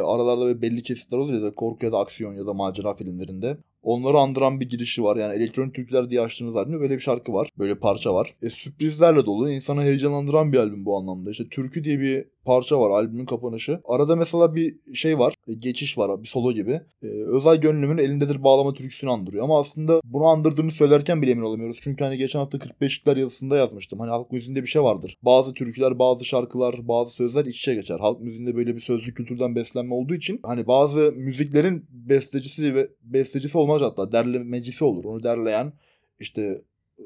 aralarda 0.06 0.46
böyle 0.46 0.62
belli 0.62 0.84
kesitler 0.84 1.18
oluyor 1.18 1.40
ya 1.42 1.46
da 1.46 1.52
korku 1.52 1.86
ya 1.86 1.92
da 1.92 2.00
aksiyon 2.00 2.34
ya 2.34 2.46
da 2.46 2.54
macera 2.54 2.94
filmlerinde. 2.96 3.58
Onları 3.84 4.18
andıran 4.18 4.60
bir 4.60 4.70
girişi 4.70 5.04
var. 5.04 5.18
Yani 5.18 5.36
elektronik 5.36 5.74
türküler 5.74 6.10
diye 6.10 6.22
açtığınız 6.22 6.56
albümde 6.56 6.80
böyle 6.80 6.96
bir 6.96 7.00
şarkı 7.00 7.34
var. 7.34 7.50
Böyle 7.60 7.80
parça 7.80 8.14
var. 8.14 8.36
E, 8.42 8.50
sürprizlerle 8.50 9.26
dolu. 9.26 9.50
insanı 9.50 9.84
heyecanlandıran 9.84 10.54
bir 10.54 10.58
albüm 10.58 10.86
bu 10.86 10.98
anlamda. 10.98 11.32
İşte 11.32 11.50
türkü 11.50 11.84
diye 11.84 12.00
bir 12.00 12.26
parça 12.46 12.80
var 12.80 12.90
albümün 12.90 13.26
kapanışı. 13.26 13.80
Arada 13.86 14.16
mesela 14.16 14.56
bir 14.56 14.76
şey 14.94 15.20
var. 15.20 15.34
Geçiş 15.60 15.98
var 15.98 16.24
bir 16.24 16.28
solo 16.28 16.54
gibi. 16.54 16.82
E, 17.04 17.08
Özay 17.08 17.60
Gönlüm'ün 17.60 17.98
elindedir 17.98 18.44
bağlama 18.44 18.74
türküsünü 18.74 19.12
andırıyor. 19.12 19.44
Ama 19.44 19.60
aslında 19.60 20.02
bunu 20.04 20.26
andırdığını 20.26 20.72
söylerken 20.72 21.22
bile 21.22 21.32
emin 21.32 21.44
olamıyoruz. 21.44 21.78
Çünkü 21.82 22.04
hani 22.04 22.18
geçen 22.18 22.40
hafta 22.40 22.58
45'likler 22.58 23.20
yazısında 23.20 23.58
yazmıştım. 23.58 24.00
Hani 24.00 24.10
halk 24.10 24.32
müziğinde 24.32 24.62
bir 24.62 24.68
şey 24.68 24.84
vardır. 24.84 25.18
Bazı 25.22 25.54
türküler, 25.54 26.00
bazı 26.00 26.26
şarkılar, 26.26 26.88
bazı 26.88 27.12
sözler 27.14 27.46
iç 27.46 27.58
içe 27.58 27.76
geçer. 27.76 28.00
Halk 28.00 28.22
müziğinde 28.22 28.56
böyle 28.56 28.76
bir 28.76 28.82
sözlü 28.82 29.14
kültürden 29.14 29.56
beslenme 29.56 29.94
olduğu 29.94 30.16
için 30.16 30.40
hani 30.44 30.68
bazı 30.68 31.12
müziklerin 31.12 31.86
bestecisi 31.90 32.76
ve 32.76 32.90
bestecisi 33.04 33.58
olmaz 33.58 33.82
hatta 33.82 34.12
derlemecisi 34.12 34.84
olur. 34.84 35.06
Onu 35.06 35.24
derleyen 35.24 35.74
işte 36.20 36.62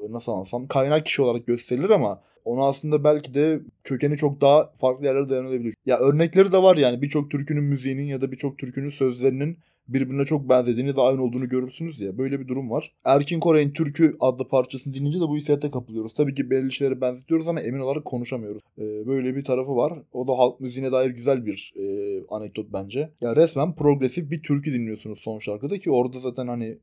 nasıl 0.10 0.32
anlatsam 0.32 0.68
kaynak 0.68 1.06
kişi 1.06 1.22
olarak 1.22 1.48
gösterilir 1.48 1.90
ama 1.90 2.22
onu 2.46 2.66
aslında 2.66 3.04
belki 3.04 3.34
de 3.34 3.60
kökeni 3.84 4.18
çok 4.18 4.42
daha 4.42 4.72
farklı 4.74 5.06
yerlere 5.06 5.30
dayanabilir. 5.30 5.74
Ya 5.86 6.00
örnekleri 6.00 6.52
de 6.52 6.64
var 6.64 6.78
yani 6.78 7.02
birçok 7.02 7.32
türkünün 7.32 7.64
müziğinin 7.64 8.04
ya 8.04 8.22
da 8.22 8.32
birçok 8.32 8.58
türkünün 8.58 8.90
sözlerinin 8.90 9.58
birbirine 9.88 10.26
çok 10.26 10.50
benzediğini 10.50 10.96
de 10.96 11.02
aynı 11.02 11.24
olduğunu 11.24 11.50
görürsünüz 11.50 12.00
ya. 12.00 12.18
Böyle 12.18 12.40
bir 12.40 12.48
durum 12.48 12.70
var. 12.72 12.92
Erkin 13.06 13.40
Koray'ın 13.40 13.72
Türkü 13.72 14.16
adlı 14.20 14.48
parçasını 14.48 14.94
dinleyince 14.94 15.20
de 15.20 15.24
bu 15.24 15.38
hissiyata 15.38 15.72
kapılıyoruz. 15.72 16.14
Tabii 16.14 16.34
ki 16.34 16.50
belli 16.50 16.72
şeyleri 16.72 17.02
benzetiyoruz 17.02 17.48
ama 17.48 17.62
emin 17.62 17.80
olarak 17.80 18.06
konuşamıyoruz. 18.06 18.64
Ee, 18.78 19.08
böyle 19.08 19.36
bir 19.36 19.44
tarafı 19.44 19.76
var. 19.76 19.94
O 20.14 20.28
da 20.28 20.38
halk 20.38 20.60
müziğine 20.60 20.92
dair 20.92 21.10
güzel 21.10 21.46
bir 21.46 21.74
e, 21.76 21.86
anekdot 22.30 22.74
bence. 22.74 23.10
Ya 23.22 23.36
resmen 23.36 23.76
progresif 23.76 24.32
bir 24.32 24.44
türkü 24.44 24.74
dinliyorsunuz 24.74 25.20
son 25.20 25.40
şarkıda 25.40 25.78
ki 25.78 25.92
orada 25.92 26.20
zaten 26.20 26.48
hani 26.48 26.78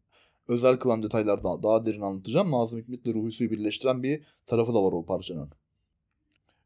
özel 0.49 0.76
kılan 0.76 1.02
detaylar 1.02 1.44
daha, 1.44 1.87
derin 1.87 2.00
anlatacağım. 2.00 2.50
Nazım 2.50 2.80
Hikmet'le 2.80 3.14
Ruhi 3.14 3.50
birleştiren 3.50 4.02
bir 4.02 4.22
tarafı 4.46 4.75
da 4.75 4.84
var 4.84 4.92
o 4.92 5.04
parçanın. 5.04 5.50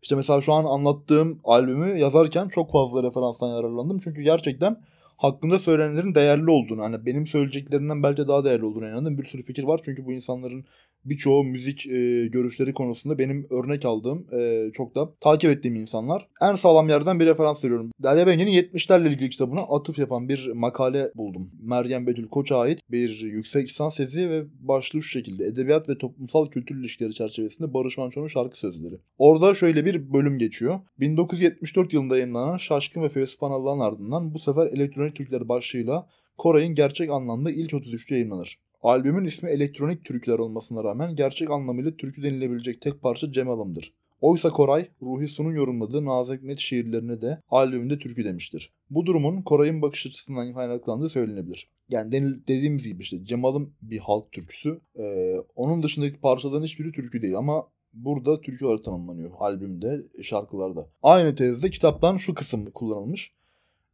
İşte 0.02 0.16
mesela 0.16 0.40
şu 0.40 0.52
an 0.52 0.64
anlattığım 0.64 1.40
albümü 1.44 1.98
yazarken 1.98 2.48
çok 2.48 2.72
fazla 2.72 3.02
referanstan 3.02 3.48
yararlandım. 3.48 3.98
Çünkü 3.98 4.22
gerçekten 4.22 4.82
hakkında 5.16 5.58
söylenenlerin 5.58 6.14
değerli 6.14 6.50
olduğunu, 6.50 6.82
hani 6.82 7.06
benim 7.06 7.26
söyleyeceklerimden 7.26 8.02
belki 8.02 8.28
daha 8.28 8.44
değerli 8.44 8.64
olduğunu 8.64 8.88
inandığım 8.88 9.18
bir 9.18 9.24
sürü 9.24 9.42
fikir 9.42 9.64
var. 9.64 9.80
Çünkü 9.84 10.06
bu 10.06 10.12
insanların 10.12 10.64
birçoğu 11.04 11.44
müzik 11.44 11.86
e, 11.86 12.26
görüşleri 12.26 12.74
konusunda 12.74 13.18
benim 13.18 13.46
örnek 13.50 13.84
aldığım, 13.84 14.26
e, 14.32 14.70
çok 14.72 14.94
da 14.94 15.14
takip 15.20 15.50
ettiğim 15.50 15.76
insanlar. 15.76 16.28
En 16.42 16.54
sağlam 16.54 16.88
yerden 16.88 17.20
bir 17.20 17.26
referans 17.26 17.64
veriyorum. 17.64 17.90
Derya 18.02 18.26
Bengi'nin 18.26 18.50
70'lerle 18.50 19.08
ilgili 19.08 19.30
kitabına 19.30 19.60
atıf 19.60 19.98
yapan 19.98 20.28
bir 20.28 20.50
makale 20.54 21.10
buldum. 21.14 21.50
Meryem 21.62 22.06
Betül 22.06 22.28
Koç'a 22.28 22.58
ait 22.58 22.80
bir 22.90 23.20
yüksek 23.22 23.68
lisans 23.68 23.96
tezi 23.96 24.30
ve 24.30 24.44
başlığı 24.60 25.02
şu 25.02 25.08
şekilde. 25.08 25.44
Edebiyat 25.44 25.88
ve 25.88 25.98
toplumsal 25.98 26.46
kültür 26.46 26.80
ilişkileri 26.80 27.14
çerçevesinde 27.14 27.74
Barış 27.74 27.98
Manço'nun 27.98 28.26
şarkı 28.26 28.58
sözleri. 28.58 28.94
Orada 29.18 29.54
şöyle 29.54 29.84
bir 29.84 30.12
bölüm 30.12 30.38
geçiyor. 30.38 30.80
1974 31.00 31.92
yılında 31.92 32.16
yayınlanan 32.16 32.56
Şaşkın 32.56 33.02
ve 33.02 33.08
Feyyaz 33.08 33.36
Panallı'nın 33.36 33.80
ardından 33.80 34.34
bu 34.34 34.38
sefer 34.38 34.66
elektronik 34.66 35.16
Türkler 35.16 35.48
başlığıyla 35.48 36.06
Koray'ın 36.38 36.74
gerçek 36.74 37.10
anlamda 37.10 37.50
ilk 37.50 37.72
33'ü 37.72 38.14
yayınlanır. 38.14 38.58
Albümün 38.86 39.24
ismi 39.24 39.50
elektronik 39.50 40.04
türküler 40.04 40.38
olmasına 40.38 40.84
rağmen 40.84 41.16
gerçek 41.16 41.50
anlamıyla 41.50 41.96
türkü 41.96 42.22
denilebilecek 42.22 42.80
tek 42.80 43.02
parça 43.02 43.32
Cem 43.32 43.50
Alım'dır. 43.50 43.92
Oysa 44.20 44.50
Koray, 44.50 44.88
Ruhi 45.02 45.28
Su'nun 45.28 45.52
yorumladığı 45.52 46.04
Nazım 46.04 46.36
Hikmet 46.36 46.58
şiirlerine 46.58 47.20
de 47.20 47.40
albümünde 47.48 47.98
türkü 47.98 48.24
demiştir. 48.24 48.72
Bu 48.90 49.06
durumun 49.06 49.42
Koray'ın 49.42 49.82
bakış 49.82 50.06
açısından 50.06 50.54
kaynaklandığı 50.54 51.08
söylenebilir. 51.08 51.70
Yani 51.88 52.12
dediğimiz 52.48 52.86
gibi 52.86 53.02
işte 53.02 53.24
Cem 53.24 53.44
Alım 53.44 53.74
bir 53.82 53.98
halk 53.98 54.32
türküsü. 54.32 54.80
Ee, 54.98 55.36
onun 55.56 55.82
dışındaki 55.82 56.20
parçaların 56.20 56.64
hiçbiri 56.64 56.92
türkü 56.92 57.22
değil 57.22 57.36
ama 57.36 57.68
burada 57.92 58.40
türkü 58.40 58.66
olarak 58.66 58.84
tanımlanıyor 58.84 59.30
albümde, 59.38 59.96
şarkılarda. 60.22 60.88
Aynı 61.02 61.34
tezde 61.34 61.70
kitaptan 61.70 62.16
şu 62.16 62.34
kısım 62.34 62.70
kullanılmış. 62.70 63.32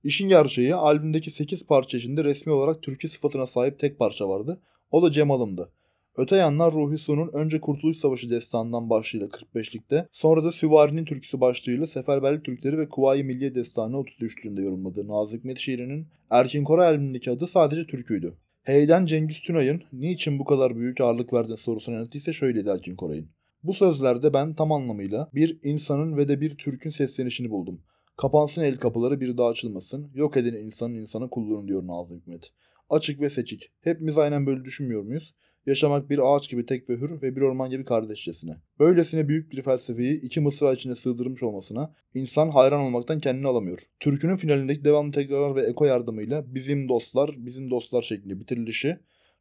İşin 0.05 0.29
gerçeği 0.29 0.75
albümdeki 0.75 1.31
8 1.31 1.67
parça 1.67 1.99
içinde 1.99 2.25
resmi 2.25 2.53
olarak 2.53 2.83
türkü 2.83 3.09
sıfatına 3.09 3.47
sahip 3.47 3.79
tek 3.79 3.99
parça 3.99 4.29
vardı. 4.29 4.61
O 4.93 5.03
da 5.03 5.13
Cemal'ımdı. 5.13 5.73
Öte 6.17 6.37
yandan 6.37 6.71
Ruhi 6.71 6.99
Su'nun 6.99 7.31
önce 7.33 7.61
Kurtuluş 7.61 7.97
Savaşı 7.97 8.31
destanından 8.31 8.91
başlığıyla 8.91 9.27
45'likte, 9.27 10.07
sonra 10.13 10.45
da 10.45 10.53
Süvari'nin 10.53 11.05
türküsü 11.05 11.41
başlığıyla 11.41 11.87
Seferberlik 11.87 12.45
Türkleri 12.45 12.79
ve 12.79 12.89
Kuvayi 12.89 13.25
Milliye 13.25 13.55
Destanı 13.55 13.97
33'lüğünde 13.97 14.63
yorumladığı 14.63 15.37
Hikmet 15.37 15.59
şiirinin 15.59 16.07
Erkin 16.31 16.65
Koray 16.65 16.87
albümündeki 16.89 17.31
adı 17.31 17.47
sadece 17.47 17.87
türküydü. 17.87 18.35
Heyden 18.63 19.07
Cengiz 19.07 19.41
Tünay'ın 19.41 19.83
niçin 19.93 20.39
bu 20.39 20.45
kadar 20.45 20.77
büyük 20.77 21.01
ağırlık 21.01 21.33
verdin 21.33 21.57
sorusuna 21.57 21.95
yanıtı 21.95 22.19
ise 22.19 22.33
şöyleydi 22.33 22.69
Erkin 22.69 22.97
Koray'ın. 22.97 23.29
Bu 23.63 23.75
sözlerde 23.75 24.33
ben 24.33 24.55
tam 24.55 24.73
anlamıyla 24.73 25.31
bir 25.35 25.59
insanın 25.63 26.17
ve 26.17 26.29
de 26.29 26.41
bir 26.41 26.55
Türk'ün 26.57 26.91
seslenişini 26.91 27.51
buldum. 27.51 27.81
Kapansın 28.17 28.63
el 28.63 28.77
kapıları 28.77 29.21
bir 29.21 29.37
daha 29.37 29.49
açılmasın, 29.49 30.11
yok 30.15 30.37
edin 30.37 30.55
insanın 30.55 30.95
insana 30.95 31.29
kulluğunu 31.29 31.69
diyor 31.69 31.87
Nazım 31.87 32.21
Hikmet. 32.21 32.53
Açık 32.93 33.21
ve 33.21 33.31
seçik. 33.31 33.71
Hepimiz 33.81 34.19
aynen 34.19 34.47
böyle 34.47 34.65
düşünmüyor 34.65 35.03
muyuz? 35.03 35.35
Yaşamak 35.67 36.11
bir 36.11 36.35
ağaç 36.35 36.51
gibi 36.51 36.67
tek 36.67 36.91
ve 36.91 36.95
hür 36.95 37.23
ve 37.23 37.37
bir 37.37 37.41
orman 37.41 37.71
gibi 37.71 37.85
kardeşçesine. 37.85 38.57
Böylesine 38.79 39.29
büyük 39.29 39.53
bir 39.53 39.63
felsefeyi 39.63 40.21
iki 40.21 40.41
mısra 40.41 40.73
içine 40.73 40.95
sığdırmış 40.95 41.43
olmasına 41.43 41.95
insan 42.15 42.49
hayran 42.49 42.81
olmaktan 42.81 43.21
kendini 43.21 43.47
alamıyor. 43.47 43.79
Türkünün 44.01 44.37
finalindeki 44.37 44.85
devamlı 44.85 45.13
tekrarlar 45.13 45.57
ve 45.57 45.67
eko 45.67 45.85
yardımıyla 45.85 46.55
bizim 46.55 46.89
dostlar, 46.89 47.31
bizim 47.39 47.71
dostlar 47.71 48.03
şeklinde 48.03 48.41
bitirilişi 48.41 48.99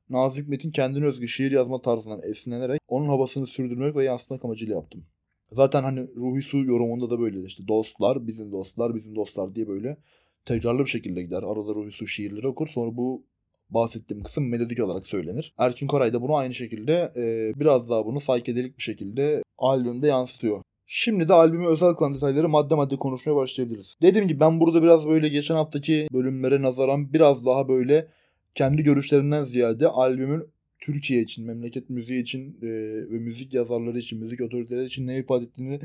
Nazım 0.10 0.43
Hikmet'in 0.43 0.72
kendine 0.72 1.05
özgü 1.05 1.27
şiir 1.27 1.51
yazma 1.51 1.81
tarzından 1.81 2.22
esinlenerek 2.24 2.81
onun 2.88 3.08
havasını 3.08 3.48
sürdürmek 3.48 3.96
ve 3.96 4.03
yansıtmak 4.03 4.46
amacıyla 4.46 4.75
yaptım. 4.75 5.05
Zaten 5.51 5.84
hani 5.84 6.08
Ruhi 6.15 6.41
Su 6.41 6.58
yorumunda 6.58 7.10
da 7.10 7.20
böyle 7.20 7.43
işte 7.43 7.67
dostlar, 7.67 8.27
bizim 8.27 8.51
dostlar, 8.51 8.96
bizim 8.96 9.15
dostlar 9.15 9.55
diye 9.55 9.67
böyle 9.67 9.98
tekrarlı 10.46 10.79
bir 10.79 10.89
şekilde 10.89 11.22
gider. 11.22 11.43
Arada 11.43 11.75
Ruhi 11.75 11.91
Su 11.91 12.08
şiirleri 12.08 12.48
okur. 12.48 12.67
Sonra 12.67 12.98
bu 12.98 13.31
bahsettiğim 13.72 14.24
kısım 14.24 14.50
melodik 14.50 14.84
olarak 14.84 15.08
söylenir. 15.08 15.54
Erkin 15.58 15.88
Koray 15.88 16.13
da 16.13 16.22
bunu 16.22 16.36
aynı 16.36 16.54
şekilde 16.54 17.12
e, 17.16 17.54
biraz 17.60 17.90
daha 17.90 18.06
bunu 18.06 18.22
saykedelik 18.22 18.78
bir 18.78 18.84
şekilde 18.84 19.44
albümde 19.58 20.08
yansıtıyor. 20.08 20.62
Şimdi 20.86 21.28
de 21.28 21.34
albümü 21.34 21.68
özel 21.68 21.94
kılan 21.94 22.13
detayları 22.13 22.50
madde 22.50 22.75
madde 22.75 22.96
konuşmaya 22.96 23.36
başlayabiliriz. 23.36 23.96
Dediğim 24.01 24.28
gibi 24.28 24.40
ben 24.40 24.60
burada 24.60 24.84
biraz 24.84 25.08
böyle 25.08 25.28
geçen 25.28 25.56
haftaki 25.56 26.08
bölümlere 26.13 26.62
nazaran 26.62 27.13
biraz 27.13 27.46
daha 27.46 27.68
böyle 27.68 28.08
kendi 28.56 28.84
görüşlerimden 28.84 29.44
ziyade 29.44 29.88
albümün 29.88 30.44
Türkiye 30.80 31.22
için, 31.22 31.46
memleket 31.46 31.90
müziği 31.90 32.22
için 32.22 32.58
e, 32.62 32.68
ve 33.12 33.20
müzik 33.20 33.54
yazarları 33.54 33.98
için, 34.00 34.20
müzik 34.20 34.42
otoriteleri 34.42 34.86
için 34.86 35.08
ne 35.08 35.18
ifade 35.18 35.44
ettiğini 35.44 35.80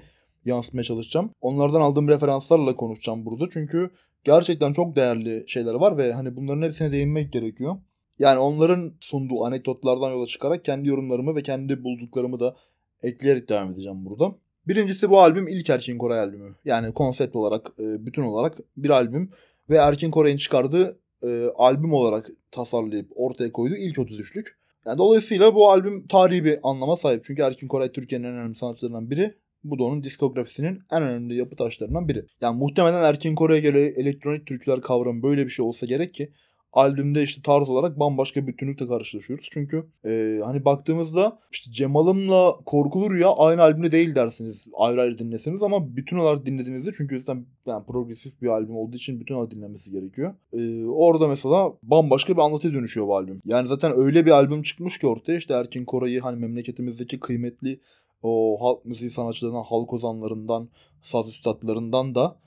yansıtmaya 0.45 0.83
çalışacağım. 0.83 1.31
Onlardan 1.41 1.81
aldığım 1.81 2.09
referanslarla 2.09 2.77
konuşacağım 2.77 3.27
burada. 3.27 3.45
Çünkü 3.53 3.91
gerçekten 4.27 4.73
çok 4.73 4.97
değerli 4.97 5.45
şeyler 5.47 5.75
var 5.75 5.97
ve 5.97 6.13
hani 6.13 6.37
bunların 6.37 6.63
hepsine 6.63 6.93
değinmek 6.93 7.33
gerekiyor. 7.33 7.77
Yani 8.19 8.39
onların 8.39 8.93
sunduğu 9.01 9.45
anekdotlardan 9.45 10.11
yola 10.11 10.27
çıkarak 10.27 10.65
kendi 10.65 10.89
yorumlarımı 10.89 11.37
ve 11.37 11.43
kendi 11.43 11.85
bulduklarımı 11.85 12.41
da 12.41 12.57
ekleyerek 13.03 13.49
devam 13.49 13.73
edeceğim 13.73 14.05
burada. 14.05 14.35
Birincisi 14.69 15.11
bu 15.11 15.21
albüm 15.21 15.49
ilk 15.49 15.71
Erkin 15.71 15.99
Koray 15.99 16.21
albümü. 16.21 16.55
Yani 16.65 16.95
konsept 16.95 17.37
olarak, 17.37 17.67
e, 17.79 18.07
bütün 18.07 18.23
olarak 18.23 18.59
bir 18.77 18.91
albüm 18.91 19.31
ve 19.71 19.77
Erkin 19.77 20.11
Koray'ın 20.11 20.37
çıkardığı 20.37 20.99
e, 21.23 21.47
albüm 21.57 21.93
olarak 21.93 22.31
tasarlayıp 22.51 23.11
ortaya 23.15 23.53
koyduğu 23.53 23.77
ilk 23.77 23.99
33'lük. 23.99 24.47
Yani 24.87 24.99
dolayısıyla 24.99 25.55
bu 25.55 25.71
albüm 25.71 26.07
tarihi 26.07 26.45
bir 26.45 26.59
anlama 26.63 26.97
sahip. 26.97 27.25
Çünkü 27.25 27.43
Erkin 27.43 27.69
Koray 27.69 27.93
Türkiye'nin 27.93 28.25
en 28.25 28.33
önemli 28.33 28.55
sanatçılarından 28.55 29.11
biri 29.11 29.35
bu 29.71 29.79
da 29.79 29.85
onun 29.85 30.03
diskografisinin 30.03 30.81
en 30.93 31.03
önemli 31.03 31.35
yapı 31.35 31.57
taşlarından 31.57 32.09
biri. 32.09 32.27
Yani 32.41 32.59
muhtemelen 32.59 33.03
Erkin 33.03 33.35
Koray'a 33.35 33.61
göre 33.61 33.81
elektronik 33.97 34.47
türküler 34.47 34.81
kavramı 34.81 35.23
böyle 35.23 35.45
bir 35.45 35.51
şey 35.51 35.65
olsa 35.65 35.87
gerek 35.87 36.15
ki 36.15 36.33
albümde 36.77 37.23
işte 37.23 37.43
tarz 37.43 37.69
olarak 37.69 37.99
bambaşka 37.99 38.43
bir 38.43 38.47
bütünlükle 38.47 38.87
karşılaşıyoruz. 38.87 39.49
Çünkü 39.53 39.87
e, 40.05 40.41
hani 40.45 40.65
baktığımızda 40.65 41.39
işte 41.53 41.73
Cemal'ımla 41.73 42.53
Korkulu 42.67 43.11
Rüya 43.11 43.29
aynı 43.29 43.63
albümde 43.63 43.93
değil 43.93 44.15
dersiniz 44.15 44.69
ayrı 44.79 45.01
ayrı 45.01 45.19
dinleseniz 45.19 45.63
ama 45.63 45.97
bütün 45.97 46.17
olarak 46.17 46.47
dinlediğinizde 46.47 46.91
çünkü 46.97 47.19
zaten 47.19 47.47
yani 47.67 47.87
progresif 47.87 48.43
bir 48.43 48.49
albüm 48.49 48.77
olduğu 48.77 48.97
için 48.97 49.21
bütün 49.21 49.35
olarak 49.35 49.51
dinlenmesi 49.51 49.91
gerekiyor. 49.91 50.35
E, 50.53 50.85
orada 50.85 51.29
mesela 51.29 51.73
bambaşka 51.83 52.37
bir 52.37 52.43
anlatıya 52.43 52.75
dönüşüyor 52.75 53.07
bu 53.07 53.17
albüm. 53.17 53.41
Yani 53.45 53.69
zaten 53.69 53.93
öyle 53.97 54.27
bir 54.27 54.31
albüm 54.31 54.63
çıkmış 54.63 54.99
ki 54.99 55.07
ortaya 55.07 55.39
işte 55.39 55.55
Erkin 55.55 55.85
Koray'ı 55.85 56.21
hani 56.21 56.41
memleketimizdeki 56.41 57.21
kıymetli 57.21 57.81
o 58.23 58.57
halk 58.61 58.85
müziği 58.85 59.11
sanatçılarından, 59.11 59.63
halk 59.63 59.93
ozanlarından, 59.93 60.69
saz 61.03 61.29
üstadlarından 61.29 62.15
da 62.15 62.39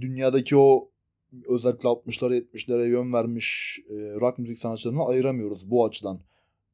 dünyadaki 0.00 0.56
o 0.56 0.90
özellikle 1.48 1.88
60'lara 1.88 2.38
70'lere 2.38 2.88
yön 2.88 3.12
vermiş 3.12 3.78
e, 3.90 3.94
rock 3.94 4.38
müzik 4.38 4.58
sanatçılarını 4.58 5.06
ayıramıyoruz 5.06 5.70
bu 5.70 5.84
açıdan. 5.84 6.20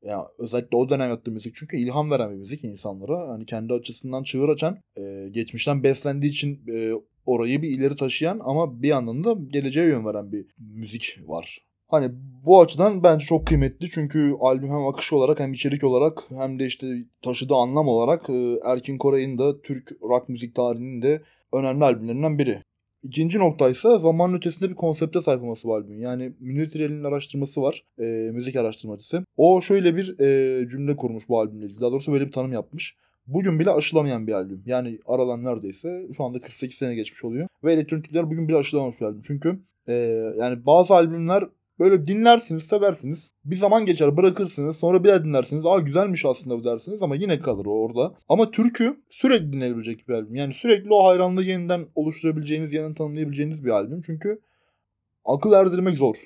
Yani 0.02 0.24
özellikle 0.38 0.76
o 0.76 0.88
dönem 0.88 1.10
yaptığı 1.10 1.30
müzik 1.30 1.54
çünkü 1.54 1.76
ilham 1.76 2.10
veren 2.10 2.30
bir 2.30 2.36
müzik 2.36 2.64
insanlara. 2.64 3.28
Hani 3.28 3.46
kendi 3.46 3.72
açısından 3.72 4.22
çığır 4.22 4.48
açan, 4.48 4.78
e, 4.96 5.28
geçmişten 5.30 5.82
beslendiği 5.82 6.32
için 6.32 6.62
e, 6.72 6.92
orayı 7.26 7.62
bir 7.62 7.68
ileri 7.68 7.96
taşıyan 7.96 8.40
ama 8.44 8.82
bir 8.82 8.88
yandan 8.88 9.24
da 9.24 9.36
geleceğe 9.48 9.86
yön 9.86 10.06
veren 10.06 10.32
bir 10.32 10.46
müzik 10.58 11.18
var. 11.26 11.58
Hani 11.94 12.10
bu 12.46 12.60
açıdan 12.60 13.02
bence 13.02 13.24
çok 13.24 13.46
kıymetli 13.46 13.90
çünkü 13.90 14.34
albüm 14.40 14.70
hem 14.70 14.86
akış 14.86 15.12
olarak 15.12 15.40
hem 15.40 15.52
içerik 15.52 15.84
olarak 15.84 16.22
hem 16.30 16.58
de 16.58 16.66
işte 16.66 16.86
taşıdığı 17.22 17.54
anlam 17.54 17.88
olarak 17.88 18.30
e, 18.30 18.58
Erkin 18.64 18.98
Koray'ın 18.98 19.38
da 19.38 19.62
Türk 19.62 19.92
rock 20.02 20.28
müzik 20.28 20.54
tarihinin 20.54 21.02
de 21.02 21.22
önemli 21.52 21.84
albümlerinden 21.84 22.38
biri. 22.38 22.62
İkinci 23.02 23.38
nokta 23.38 23.68
ise 23.68 23.98
zaman 23.98 24.34
ötesinde 24.34 24.70
bir 24.70 24.74
konsepte 24.74 25.22
sahip 25.22 25.42
olması 25.42 25.68
bu 25.68 25.74
albüm. 25.74 26.00
Yani 26.00 26.32
Münir 26.40 26.70
Tirel'in 26.70 27.04
araştırması 27.04 27.62
var. 27.62 27.84
E, 27.98 28.04
müzik 28.32 28.56
araştırmacısı. 28.56 29.24
O 29.36 29.60
şöyle 29.60 29.96
bir 29.96 30.20
e, 30.20 30.68
cümle 30.68 30.96
kurmuş 30.96 31.28
bu 31.28 31.40
albümle 31.40 31.64
ilgili. 31.64 31.80
Daha 31.80 31.92
doğrusu 31.92 32.12
böyle 32.12 32.26
bir 32.26 32.32
tanım 32.32 32.52
yapmış. 32.52 32.96
Bugün 33.26 33.58
bile 33.58 33.70
aşılamayan 33.70 34.26
bir 34.26 34.32
albüm. 34.32 34.62
Yani 34.66 34.98
aradan 35.06 35.44
neredeyse 35.44 36.06
şu 36.16 36.24
anda 36.24 36.40
48 36.40 36.78
sene 36.78 36.94
geçmiş 36.94 37.24
oluyor. 37.24 37.48
Ve 37.64 37.72
elektronikler 37.72 38.26
bugün 38.26 38.48
bile 38.48 38.56
aşılamamış 38.56 39.00
bir 39.00 39.06
albüm. 39.06 39.22
Çünkü 39.26 39.58
e, 39.88 39.94
yani 40.38 40.66
bazı 40.66 40.94
albümler 40.94 41.44
Böyle 41.78 42.06
dinlersiniz, 42.06 42.64
seversiniz. 42.64 43.30
Bir 43.44 43.56
zaman 43.56 43.86
geçer, 43.86 44.16
bırakırsınız. 44.16 44.76
Sonra 44.76 45.04
bir 45.04 45.08
daha 45.08 45.24
dinlersiniz. 45.24 45.66
Aa 45.66 45.78
güzelmiş 45.78 46.24
aslında 46.24 46.58
bu 46.58 46.64
dersiniz 46.64 47.02
ama 47.02 47.16
yine 47.16 47.38
kalır 47.40 47.66
orada. 47.66 48.14
Ama 48.28 48.50
türkü 48.50 48.96
sürekli 49.10 49.52
dinlenebilecek 49.52 50.08
bir 50.08 50.14
albüm. 50.14 50.34
Yani 50.34 50.54
sürekli 50.54 50.88
o 50.90 51.06
hayranlığı 51.06 51.44
yeniden 51.44 51.86
oluşturabileceğiniz, 51.94 52.72
yeniden 52.72 52.94
tanımlayabileceğiniz 52.94 53.64
bir 53.64 53.70
albüm. 53.70 54.00
Çünkü 54.06 54.40
akıl 55.24 55.52
erdirmek 55.52 55.98
zor. 55.98 56.16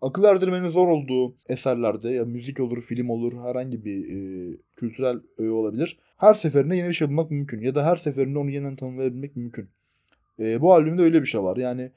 Akıl 0.00 0.24
erdirmenin 0.24 0.70
zor 0.70 0.88
olduğu 0.88 1.34
eserlerde 1.48 2.10
ya 2.10 2.24
müzik 2.24 2.60
olur, 2.60 2.80
film 2.82 3.10
olur, 3.10 3.32
herhangi 3.42 3.84
bir 3.84 4.04
e, 4.04 4.56
kültürel 4.76 5.20
öğe 5.38 5.50
olabilir. 5.50 5.98
Her 6.16 6.34
seferinde 6.34 6.76
yeni 6.76 6.88
bir 6.88 6.94
şey 6.94 7.08
bulmak 7.08 7.30
mümkün. 7.30 7.60
Ya 7.60 7.74
da 7.74 7.86
her 7.86 7.96
seferinde 7.96 8.38
onu 8.38 8.50
yeniden 8.50 8.76
tanımlayabilmek 8.76 9.36
mümkün. 9.36 9.68
E, 10.40 10.60
bu 10.60 10.74
albümde 10.74 11.02
öyle 11.02 11.20
bir 11.20 11.26
şey 11.26 11.42
var. 11.42 11.56
Yani 11.56 11.90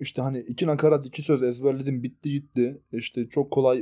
işte 0.00 0.22
hani 0.22 0.38
iki 0.38 0.66
nakarat 0.66 1.06
iki 1.06 1.22
söz 1.22 1.42
ezberledim 1.42 2.02
bitti 2.02 2.30
gitti. 2.32 2.80
İşte 2.92 3.28
çok 3.28 3.50
kolay 3.50 3.78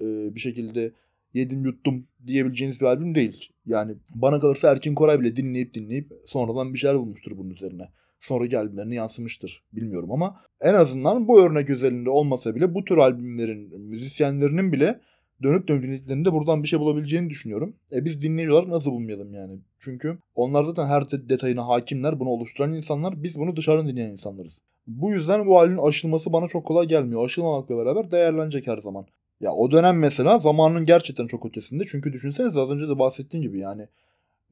e, 0.00 0.34
bir 0.34 0.40
şekilde 0.40 0.92
yedim 1.34 1.64
yuttum 1.64 2.06
diyebileceğiniz 2.26 2.80
bir 2.80 2.86
albüm 2.86 3.14
değil. 3.14 3.52
Yani 3.66 3.94
bana 4.14 4.40
kalırsa 4.40 4.70
Erkin 4.70 4.94
Koray 4.94 5.20
bile 5.20 5.36
dinleyip 5.36 5.74
dinleyip 5.74 6.12
sonradan 6.26 6.74
bir 6.74 6.78
şeyler 6.78 6.98
bulmuştur 6.98 7.38
bunun 7.38 7.50
üzerine. 7.50 7.88
sonraki 8.20 8.58
albümlerine 8.58 8.94
yansımıştır. 8.94 9.64
Bilmiyorum 9.72 10.12
ama 10.12 10.36
en 10.60 10.74
azından 10.74 11.28
bu 11.28 11.42
örnek 11.42 11.70
özelinde 11.70 12.10
olmasa 12.10 12.54
bile 12.54 12.74
bu 12.74 12.84
tür 12.84 12.96
albümlerin 12.96 13.80
müzisyenlerinin 13.80 14.72
bile 14.72 15.00
dönüp 15.42 15.68
dönüp 15.68 15.82
dinlediklerinde 15.82 16.32
buradan 16.32 16.62
bir 16.62 16.68
şey 16.68 16.80
bulabileceğini 16.80 17.30
düşünüyorum. 17.30 17.76
E 17.92 18.04
biz 18.04 18.22
dinleyici 18.22 18.52
olarak 18.52 18.68
nasıl 18.68 18.90
bulmayalım 18.90 19.34
yani? 19.34 19.58
Çünkü 19.78 20.18
onlar 20.34 20.62
zaten 20.64 20.86
her 20.86 21.10
detayına 21.10 21.68
hakimler, 21.68 22.20
bunu 22.20 22.28
oluşturan 22.28 22.72
insanlar. 22.72 23.22
Biz 23.22 23.38
bunu 23.38 23.56
dışarıdan 23.56 23.88
dinleyen 23.88 24.10
insanlarız. 24.10 24.62
Bu 24.98 25.10
yüzden 25.10 25.46
bu 25.46 25.58
halin 25.58 25.78
aşılması 25.78 26.32
bana 26.32 26.46
çok 26.48 26.66
kolay 26.66 26.86
gelmiyor. 26.86 27.24
Aşılmamakla 27.24 27.76
beraber 27.78 28.10
değerlenecek 28.10 28.66
her 28.66 28.76
zaman. 28.76 29.06
Ya 29.40 29.52
o 29.52 29.70
dönem 29.70 29.98
mesela 29.98 30.38
zamanın 30.38 30.84
gerçekten 30.84 31.26
çok 31.26 31.46
ötesinde. 31.46 31.84
Çünkü 31.90 32.12
düşünseniz 32.12 32.56
az 32.56 32.70
önce 32.70 32.88
de 32.88 32.98
bahsettiğim 32.98 33.42
gibi 33.42 33.60
yani 33.60 33.88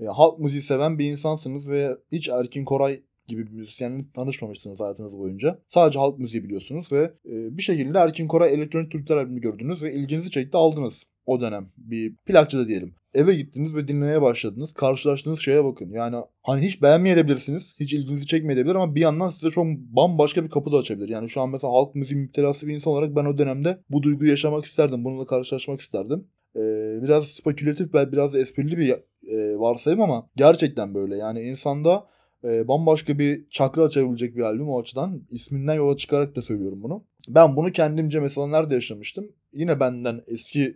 e, 0.01 0.05
halk 0.05 0.39
müziği 0.39 0.63
seven 0.63 0.99
bir 0.99 1.11
insansınız 1.13 1.71
ve 1.71 1.97
hiç 2.13 2.29
Erkin 2.29 2.65
Koray 2.65 3.03
gibi 3.29 3.47
bir 3.47 3.53
müzisyenle 3.53 4.03
tanışmamışsınız 4.15 4.81
hayatınız 4.81 5.19
boyunca. 5.19 5.59
Sadece 5.69 5.99
halk 5.99 6.19
müziği 6.19 6.45
biliyorsunuz 6.45 6.93
ve 6.93 7.13
e, 7.27 7.57
bir 7.59 7.63
şekilde 7.63 7.99
Erkin 7.99 8.29
Koray 8.29 8.55
elektronik 8.55 8.93
Türkler 8.93 9.17
albümünü 9.17 9.41
gördünüz 9.41 9.83
ve 9.83 9.95
ilginizi 9.95 10.31
çekti 10.31 10.57
aldınız 10.57 11.07
o 11.27 11.41
dönem. 11.41 11.69
Bir 11.77 12.17
plakçıda 12.17 12.69
diyelim. 12.69 12.95
Eve 13.15 13.35
gittiniz 13.35 13.77
ve 13.77 13.89
dinlemeye 13.89 14.23
başladınız. 14.23 14.73
Karşılaştığınız 14.73 15.41
şeye 15.41 15.65
bakın. 15.65 15.91
Yani 15.91 16.17
hani 16.43 16.67
hiç 16.67 16.83
beğenmeyebilirsiniz. 16.83 17.77
Hiç 17.81 17.95
ilginizi 17.95 18.27
çekmeyebilir 18.27 18.75
ama 18.75 18.95
bir 18.95 19.01
yandan 19.01 19.31
size 19.31 19.51
çok 19.51 19.67
bambaşka 19.67 20.45
bir 20.45 20.51
kapı 20.51 20.73
da 20.73 20.77
açabilir. 20.77 21.09
Yani 21.09 21.29
şu 21.29 21.41
an 21.41 21.51
mesela 21.51 21.73
halk 21.73 21.95
müziği 21.95 22.21
müptelası 22.21 22.67
bir 22.67 22.75
insan 22.75 22.93
olarak 22.93 23.17
ben 23.17 23.25
o 23.25 23.39
dönemde 23.39 23.79
bu 23.91 24.03
duyguyu 24.03 24.31
yaşamak 24.31 24.65
isterdim. 24.65 25.05
Bununla 25.05 25.27
karşılaşmak 25.27 25.81
isterdim. 25.81 26.29
Ee, 26.57 26.99
biraz 27.03 27.29
spekülatif 27.29 27.93
biraz 27.95 28.35
esprili 28.35 28.79
bir 28.79 28.95
e, 29.33 29.59
varsayım 29.59 30.01
ama 30.01 30.31
gerçekten 30.37 30.95
böyle. 30.95 31.17
Yani 31.17 31.41
insanda 31.41 32.07
e, 32.45 32.69
bambaşka 32.69 33.19
bir 33.19 33.49
çakra 33.51 33.83
açabilecek 33.83 34.37
bir 34.37 34.43
albüm 34.43 34.69
o 34.69 34.81
açıdan. 34.81 35.23
isminden 35.31 35.75
yola 35.75 35.97
çıkarak 35.97 36.37
da 36.37 36.43
söylüyorum 36.43 36.83
bunu. 36.83 37.05
Ben 37.29 37.57
bunu 37.57 37.73
kendimce 37.73 38.21
mesela 38.21 38.47
nerede 38.47 38.75
yaşamıştım? 38.75 39.33
Yine 39.53 39.81
benden 39.81 40.21
eski 40.27 40.73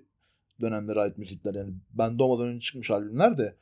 dönemlere 0.61 1.01
ait 1.01 1.19
müzikler 1.19 1.55
yani 1.55 1.73
ben 1.93 2.19
doğmadan 2.19 2.47
önce 2.49 2.65
çıkmış 2.65 2.91
albümler 2.91 3.39
de 3.39 3.57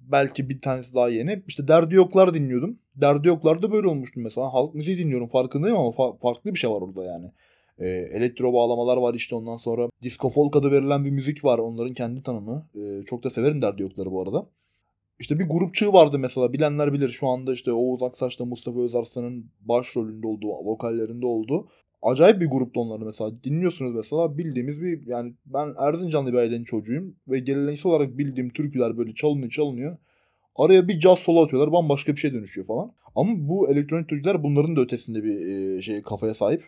belki 0.00 0.48
bir 0.48 0.60
tanesi 0.60 0.94
daha 0.94 1.08
yeni. 1.08 1.42
İşte 1.46 1.68
Derdi 1.68 1.94
Yoklar 1.94 2.34
dinliyordum. 2.34 2.78
Derdi 2.96 3.28
Yoklar'da 3.28 3.72
böyle 3.72 3.88
olmuştu 3.88 4.20
mesela. 4.20 4.54
Halk 4.54 4.74
müziği 4.74 4.98
dinliyorum 4.98 5.28
farkındayım 5.28 5.76
ama 5.76 5.88
fa- 5.88 6.18
farklı 6.18 6.54
bir 6.54 6.58
şey 6.58 6.70
var 6.70 6.80
orada 6.80 7.04
yani. 7.04 7.32
E, 7.78 7.88
elektro 7.88 8.52
bağlamalar 8.52 8.96
var 8.96 9.14
işte 9.14 9.34
ondan 9.34 9.56
sonra 9.56 9.88
disco 10.02 10.28
folk 10.28 10.56
adı 10.56 10.72
verilen 10.72 11.04
bir 11.04 11.10
müzik 11.10 11.44
var. 11.44 11.58
Onların 11.58 11.94
kendi 11.94 12.22
tanımı. 12.22 12.68
E, 12.74 13.02
çok 13.02 13.24
da 13.24 13.30
severim 13.30 13.62
Derdi 13.62 13.82
Yoklar'ı 13.82 14.10
bu 14.10 14.22
arada. 14.22 14.46
İşte 15.18 15.38
bir 15.38 15.48
grupçığı 15.48 15.92
vardı 15.92 16.18
mesela 16.18 16.52
bilenler 16.52 16.92
bilir 16.92 17.08
şu 17.08 17.26
anda 17.26 17.52
işte 17.52 17.72
Oğuz 17.72 18.02
Aksaç'ta 18.02 18.44
Mustafa 18.44 18.80
Özarslan'ın 18.80 19.50
başrolünde 19.60 20.26
olduğu, 20.26 20.48
vokallerinde 20.48 21.26
olduğu 21.26 21.68
acayip 22.02 22.40
bir 22.40 22.46
grupta 22.46 22.80
onları 22.80 23.04
mesela 23.04 23.42
dinliyorsunuz 23.44 23.94
mesela 23.94 24.38
bildiğimiz 24.38 24.82
bir 24.82 25.06
yani 25.06 25.34
ben 25.46 25.74
Erzincanlı 25.78 26.32
bir 26.32 26.38
ailenin 26.38 26.64
çocuğuyum 26.64 27.16
ve 27.28 27.38
geleneksel 27.38 27.92
olarak 27.92 28.18
bildiğim 28.18 28.50
türküler 28.50 28.98
böyle 28.98 29.14
çalınıyor 29.14 29.50
çalınıyor. 29.50 29.96
Araya 30.56 30.88
bir 30.88 31.00
caz 31.00 31.18
solo 31.18 31.44
atıyorlar 31.44 31.72
bambaşka 31.72 32.12
bir 32.12 32.16
şey 32.16 32.32
dönüşüyor 32.32 32.66
falan. 32.66 32.92
Ama 33.16 33.32
bu 33.36 33.70
elektronik 33.70 34.08
türküler 34.08 34.42
bunların 34.42 34.76
da 34.76 34.80
ötesinde 34.80 35.24
bir 35.24 35.82
şey 35.82 36.02
kafaya 36.02 36.34
sahip. 36.34 36.64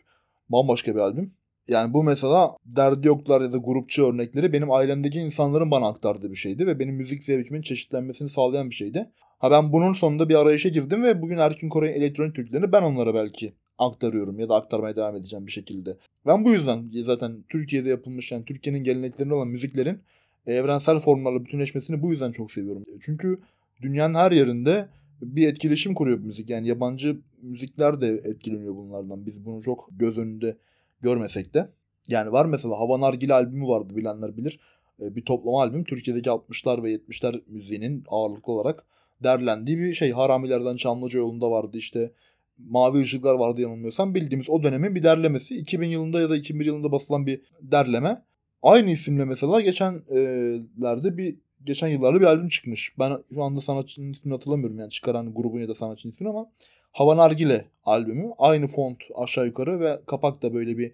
Bambaşka 0.49 0.95
bir 0.95 1.01
albüm. 1.01 1.33
Yani 1.69 1.95
bu 1.95 2.03
mesela 2.03 2.51
derdi 2.67 3.07
yoklar 3.07 3.41
ya 3.41 3.53
da 3.53 3.57
grupçu 3.57 4.07
örnekleri 4.07 4.53
benim 4.53 4.71
ailemdeki 4.71 5.19
insanların 5.19 5.71
bana 5.71 5.89
aktardığı 5.89 6.31
bir 6.31 6.37
şeydi 6.37 6.67
ve 6.67 6.79
benim 6.79 6.95
müzik 6.95 7.25
zevkimin 7.25 7.63
çeşitlenmesini 7.63 8.31
sağlayan 8.31 8.71
bir 8.71 8.75
şeydi. 8.75 9.11
Ha 9.39 9.51
ben 9.51 9.73
bunun 9.73 9.93
sonunda 9.93 10.29
bir 10.29 10.35
arayışa 10.35 10.69
girdim 10.69 11.03
ve 11.03 11.23
bugün 11.23 11.39
Erkin 11.39 11.69
Koray'ın 11.69 11.95
elektronik 11.95 12.35
türkülerini 12.35 12.73
ben 12.73 12.83
onlara 12.83 13.15
belki 13.15 13.55
aktarıyorum 13.79 14.39
ya 14.39 14.49
da 14.49 14.55
aktarmaya 14.55 14.97
devam 14.97 15.17
edeceğim 15.17 15.47
bir 15.47 15.53
şekilde. 15.53 15.97
Ben 16.27 16.45
bu 16.45 16.51
yüzden 16.53 16.91
zaten 17.03 17.45
Türkiye'de 17.49 17.89
yapılmış 17.89 18.33
yani 18.33 18.45
Türkiye'nin 18.45 18.83
geleneklerinde 18.83 19.35
olan 19.35 19.49
müziklerin 19.49 19.99
evrensel 20.47 20.99
formlarla 20.99 21.45
bütünleşmesini 21.45 22.03
bu 22.03 22.13
yüzden 22.13 22.33
çok 22.33 22.53
seviyorum. 22.53 22.85
Çünkü 23.01 23.39
dünyanın 23.83 24.15
her 24.15 24.33
yerinde 24.33 24.89
bir 25.23 25.49
etkileşim 25.49 25.95
kuruyor 25.95 26.19
müzik. 26.19 26.51
Yani 26.51 26.69
yabancı 26.69 27.21
müzikler 27.43 28.01
de 28.01 28.09
etkileniyor 28.09 28.77
bunlardan. 28.77 29.27
Biz 29.27 29.45
bunu 29.45 29.63
çok 29.63 29.89
göz 29.93 30.19
önünde 30.19 30.57
görmesek 31.01 31.55
de. 31.55 31.69
Yani 32.09 32.33
var 32.33 32.47
mesela 32.47 32.79
Hava 32.79 33.01
Nargile 33.01 33.35
albümü 33.35 33.69
vardı 33.69 33.97
bilenler 33.97 34.37
bilir. 34.37 34.61
E, 35.01 35.17
bir 35.17 35.25
toplama 35.25 35.63
albüm. 35.63 35.85
Türkiye'deki 35.85 36.31
60'lar 36.31 36.83
ve 36.83 36.95
70'ler 36.95 37.41
müziğinin 37.49 38.05
ağırlıklı 38.09 38.53
olarak 38.53 38.85
derlendiği 39.23 39.79
bir 39.79 39.93
şey. 39.93 40.13
Haramilerden 40.13 40.77
Çamlıca 40.77 41.19
yolunda 41.19 41.51
vardı 41.51 41.79
işte. 41.79 42.13
Mavi 42.59 42.99
ışıklar 42.99 43.35
vardı 43.35 43.61
yanılmıyorsam. 43.61 44.15
Bildiğimiz 44.15 44.51
o 44.51 44.63
dönemin 44.63 44.95
bir 44.95 45.03
derlemesi. 45.03 45.57
2000 45.57 45.89
yılında 45.89 46.21
ya 46.21 46.31
da 46.31 46.37
2001 46.37 46.67
yılında 46.67 46.93
basılan 46.93 47.27
bir 47.27 47.41
derleme. 47.63 48.23
Aynı 48.63 48.91
isimle 48.91 49.25
mesela 49.25 49.61
geçenlerde 49.61 51.17
bir 51.17 51.37
geçen 51.65 51.89
yıllarda 51.89 52.21
bir 52.21 52.27
albüm 52.27 52.49
çıkmış. 52.49 52.93
Ben 52.99 53.19
şu 53.35 53.43
anda 53.43 53.61
sanatçının 53.61 54.13
ismini 54.13 54.35
hatırlamıyorum 54.35 54.79
yani 54.79 54.91
çıkaran 54.91 55.35
grubun 55.35 55.61
ya 55.61 55.69
da 55.69 55.75
sanatçının 55.75 56.13
ismini 56.13 56.31
ama 56.31 56.51
Hava 56.99 57.17
Nargile 57.17 57.65
albümü. 57.85 58.33
Aynı 58.39 58.67
font 58.67 58.99
aşağı 59.15 59.47
yukarı 59.47 59.81
ve 59.81 60.01
kapak 60.07 60.43
da 60.43 60.55
böyle 60.55 60.79
bir 60.79 60.93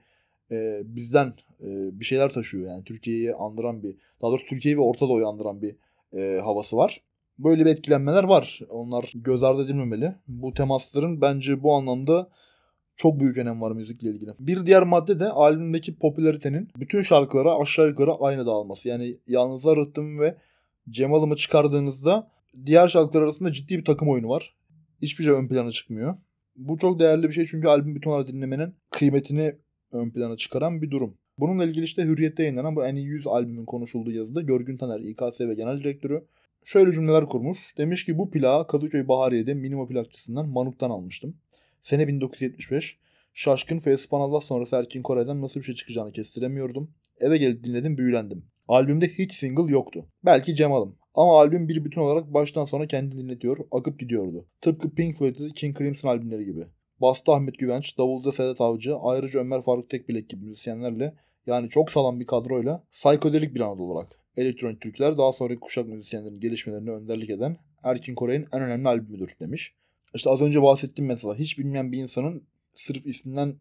e, 0.50 0.82
bizden 0.84 1.26
e, 1.60 2.00
bir 2.00 2.04
şeyler 2.04 2.28
taşıyor 2.28 2.70
yani 2.70 2.84
Türkiye'yi 2.84 3.34
andıran 3.34 3.82
bir 3.82 3.96
daha 4.22 4.30
doğrusu 4.30 4.46
Türkiye'yi 4.46 4.78
ve 4.78 4.82
Orta 4.82 5.08
Doğu'yu 5.08 5.28
andıran 5.28 5.62
bir 5.62 5.76
e, 6.18 6.40
havası 6.40 6.76
var. 6.76 7.00
Böyle 7.38 7.64
bir 7.64 7.70
etkilenmeler 7.70 8.24
var. 8.24 8.60
Onlar 8.70 9.12
göz 9.14 9.42
ardı 9.42 9.64
edilmemeli. 9.64 10.14
Bu 10.28 10.54
temasların 10.54 11.20
bence 11.20 11.62
bu 11.62 11.74
anlamda 11.74 12.28
çok 12.96 13.20
büyük 13.20 13.38
önem 13.38 13.60
var 13.60 13.72
müzikle 13.72 14.10
ilgili. 14.10 14.30
Bir 14.38 14.66
diğer 14.66 14.82
madde 14.82 15.20
de 15.20 15.28
albümdeki 15.28 15.98
popülaritenin 15.98 16.68
bütün 16.76 17.02
şarkılara 17.02 17.56
aşağı 17.56 17.88
yukarı 17.88 18.14
aynı 18.14 18.46
dağılması. 18.46 18.88
Yani 18.88 19.18
Yalnızlar 19.26 19.76
Rıhtım 19.76 20.20
ve 20.20 20.36
Cemal'ımı 20.90 21.36
çıkardığınızda 21.36 22.30
diğer 22.66 22.88
şarkılar 22.88 23.22
arasında 23.22 23.52
ciddi 23.52 23.78
bir 23.78 23.84
takım 23.84 24.08
oyunu 24.08 24.28
var. 24.28 24.54
Hiçbir 25.02 25.24
şey 25.24 25.32
ön 25.32 25.48
plana 25.48 25.70
çıkmıyor. 25.70 26.16
Bu 26.56 26.78
çok 26.78 27.00
değerli 27.00 27.28
bir 27.28 27.32
şey 27.32 27.44
çünkü 27.44 27.68
albüm 27.68 27.94
bütün 27.94 28.10
olarak 28.10 28.28
dinlemenin 28.28 28.74
kıymetini 28.90 29.56
ön 29.92 30.10
plana 30.10 30.36
çıkaran 30.36 30.82
bir 30.82 30.90
durum. 30.90 31.14
Bununla 31.38 31.64
ilgili 31.64 31.84
işte 31.84 32.02
Hürriyet'te 32.04 32.42
yayınlanan 32.42 32.76
bu 32.76 32.86
en 32.86 32.94
iyi 32.94 33.06
100 33.06 33.26
albümün 33.26 33.64
konuşulduğu 33.64 34.10
yazıda 34.10 34.40
Görgün 34.40 34.76
Taner, 34.76 35.00
İKS 35.00 35.40
ve 35.40 35.54
Genel 35.54 35.78
Direktörü 35.78 36.24
şöyle 36.64 36.92
cümleler 36.92 37.26
kurmuş. 37.26 37.78
Demiş 37.78 38.04
ki 38.04 38.18
bu 38.18 38.30
plağı 38.30 38.66
Kadıköy 38.66 39.08
Bahariye'de 39.08 39.54
Minima 39.54 39.86
plakçısından 39.86 40.48
Manuk'tan 40.48 40.90
almıştım. 40.90 41.36
Sene 41.82 42.08
1975. 42.08 42.98
Şaşkın 43.34 43.78
Fespanallah 43.78 44.40
sonrası 44.40 44.76
Erkin 44.76 45.02
Koray'dan 45.02 45.42
nasıl 45.42 45.60
bir 45.60 45.64
şey 45.64 45.74
çıkacağını 45.74 46.12
kestiremiyordum. 46.12 46.90
Eve 47.20 47.36
gelip 47.36 47.64
dinledim 47.64 47.98
büyülendim. 47.98 48.44
Albümde 48.68 49.08
hiç 49.08 49.32
single 49.32 49.72
yoktu. 49.72 50.06
Belki 50.24 50.54
Cemal'ım. 50.54 50.96
Ama 51.14 51.38
albüm 51.38 51.68
bir 51.68 51.84
bütün 51.84 52.00
olarak 52.00 52.34
baştan 52.34 52.64
sona 52.64 52.86
kendini 52.86 53.22
dinletiyor, 53.22 53.56
akıp 53.70 54.00
gidiyordu. 54.00 54.46
Tıpkı 54.60 54.90
Pink 54.90 55.16
Floyd'da 55.16 55.48
King 55.48 55.78
Crimson 55.78 56.08
albümleri 56.08 56.44
gibi. 56.44 56.66
Bastı 57.00 57.32
Ahmet 57.32 57.58
Güvenç, 57.58 57.98
Davulda 57.98 58.32
Sedat 58.32 58.60
Avcı, 58.60 58.96
ayrıca 58.96 59.40
Ömer 59.40 59.60
Faruk 59.60 59.90
Tekbilek 59.90 60.28
gibi 60.28 60.44
müzisyenlerle 60.44 61.14
yani 61.46 61.68
çok 61.68 61.90
sağlam 61.90 62.20
bir 62.20 62.26
kadroyla 62.26 62.84
psikodelik 62.92 63.54
bir 63.54 63.60
Anadolu 63.60 63.92
olarak. 63.92 64.18
Elektronik 64.36 64.80
Türkler 64.80 65.18
daha 65.18 65.32
sonraki 65.32 65.60
kuşak 65.60 65.88
müzisyenlerin 65.88 66.40
gelişmelerine 66.40 66.90
önderlik 66.90 67.30
eden 67.30 67.56
Erkin 67.82 68.14
Koray'ın 68.14 68.46
en 68.52 68.62
önemli 68.62 68.88
albümüdür 68.88 69.30
demiş. 69.40 69.74
İşte 70.14 70.30
az 70.30 70.40
önce 70.40 70.62
bahsettiğim 70.62 71.08
mesela 71.08 71.34
hiç 71.34 71.58
bilmeyen 71.58 71.92
bir 71.92 71.98
insanın 71.98 72.42
sırf 72.74 73.06
isminden 73.06 73.56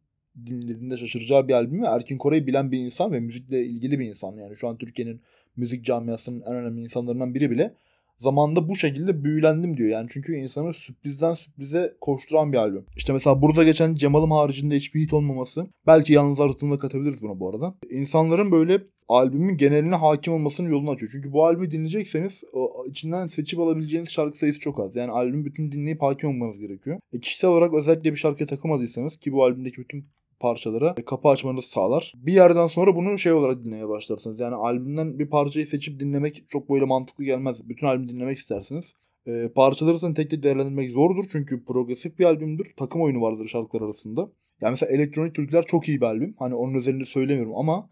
dinlediğinde 0.46 0.98
şaşıracağı 0.98 1.48
bir 1.48 1.54
albümü 1.54 1.86
Erkin 1.86 2.18
Koray'ı 2.18 2.48
bilen 2.48 2.72
bir 2.72 2.80
insan 2.80 3.12
ve 3.12 3.20
müzikle 3.20 3.66
ilgili 3.66 4.00
bir 4.00 4.06
insan. 4.06 4.38
Yani 4.38 4.56
şu 4.56 4.68
an 4.68 4.78
Türkiye'nin 4.78 5.22
müzik 5.56 5.86
camiasının 5.86 6.44
en 6.48 6.56
önemli 6.56 6.82
insanlarından 6.82 7.36
biri 7.36 7.52
bile 7.52 7.76
zamanında 8.18 8.70
bu 8.70 8.76
şekilde 8.76 9.24
büyülendim 9.24 9.78
diyor. 9.78 9.90
Yani 9.90 10.08
çünkü 10.12 10.36
insanı 10.36 10.74
sürprizden 10.74 11.34
sürprize 11.34 11.94
koşturan 12.02 12.52
bir 12.52 12.58
albüm. 12.58 12.86
İşte 12.96 13.14
mesela 13.14 13.42
burada 13.42 13.64
geçen 13.64 13.96
Cemal'ım 13.96 14.32
haricinde 14.32 14.76
hiçbir 14.76 15.02
hit 15.02 15.14
olmaması. 15.14 15.68
Belki 15.88 16.14
yalnız 16.14 16.40
arasında 16.40 16.78
katabiliriz 16.78 17.22
buna 17.22 17.40
bu 17.40 17.50
arada. 17.50 17.76
İnsanların 17.90 18.52
böyle 18.52 18.82
albümün 19.10 19.58
geneline 19.58 19.96
hakim 19.96 20.34
olmasının 20.34 20.70
yolunu 20.70 20.92
açıyor. 20.92 21.12
Çünkü 21.12 21.32
bu 21.32 21.46
albümü 21.46 21.72
dinleyecekseniz 21.72 22.44
içinden 22.86 23.28
seçip 23.28 23.60
alabileceğiniz 23.60 24.10
şarkı 24.10 24.38
sayısı 24.38 24.60
çok 24.60 24.80
az. 24.80 24.96
Yani 24.96 25.12
albüm 25.12 25.46
bütün 25.46 25.72
dinleyip 25.72 26.02
hakim 26.02 26.30
olmanız 26.30 26.60
gerekiyor. 26.60 27.00
E, 27.14 27.20
kişisel 27.20 27.50
olarak 27.50 27.74
özellikle 27.74 28.12
bir 28.12 28.18
şarkıya 28.18 28.48
takılmadıysanız 28.48 29.18
ki 29.18 29.34
bu 29.34 29.44
albümdeki 29.44 29.82
bütün 29.82 30.06
parçalara 30.44 30.96
kapı 30.96 31.30
açmanızı 31.30 31.70
sağlar. 31.70 32.14
Bir 32.16 32.34
yerden 32.34 32.68
sonra 32.68 32.96
bunu 32.96 33.18
şey 33.18 33.32
olarak 33.32 33.64
dinlemeye 33.64 33.90
başlarsınız. 33.90 34.40
Yani 34.40 34.56
albümden 34.56 35.20
bir 35.20 35.30
parçayı 35.30 35.68
seçip 35.68 36.00
dinlemek 36.00 36.44
çok 36.48 36.70
böyle 36.70 36.86
mantıklı 36.86 37.24
gelmez. 37.24 37.70
Bütün 37.70 37.88
albümü 37.88 38.10
dinlemek 38.10 38.38
istersiniz. 38.38 38.94
E, 39.28 39.50
parçaları 39.56 39.96
isen 39.96 40.14
tek 40.14 40.30
tek 40.30 40.44
değerlendirmek 40.44 40.92
zordur. 40.92 41.26
Çünkü 41.32 41.66
progresif 41.66 42.20
bir 42.20 42.26
albümdür. 42.26 42.74
Takım 42.78 43.02
oyunu 43.02 43.22
vardır 43.22 43.48
şarkılar 43.48 43.82
arasında. 43.82 44.22
Yani 44.62 44.72
mesela 44.72 44.92
elektronik 44.92 45.36
türküler 45.36 45.64
çok 45.64 45.90
iyi 45.90 46.02
bir 46.02 46.06
albüm. 46.06 46.36
Hani 46.40 46.56
onun 46.56 46.74
üzerinde 46.74 47.06
söylemiyorum 47.06 47.56
ama 47.56 47.90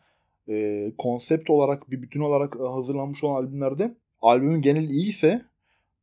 e, 0.50 0.88
konsept 0.98 1.50
olarak 1.50 1.92
bir 1.92 2.02
bütün 2.02 2.20
olarak 2.20 2.60
hazırlanmış 2.60 3.24
olan 3.24 3.44
albümlerde 3.44 3.96
albümün 4.22 4.62
genel 4.62 4.90
iyi 4.90 5.10
ise 5.10 5.42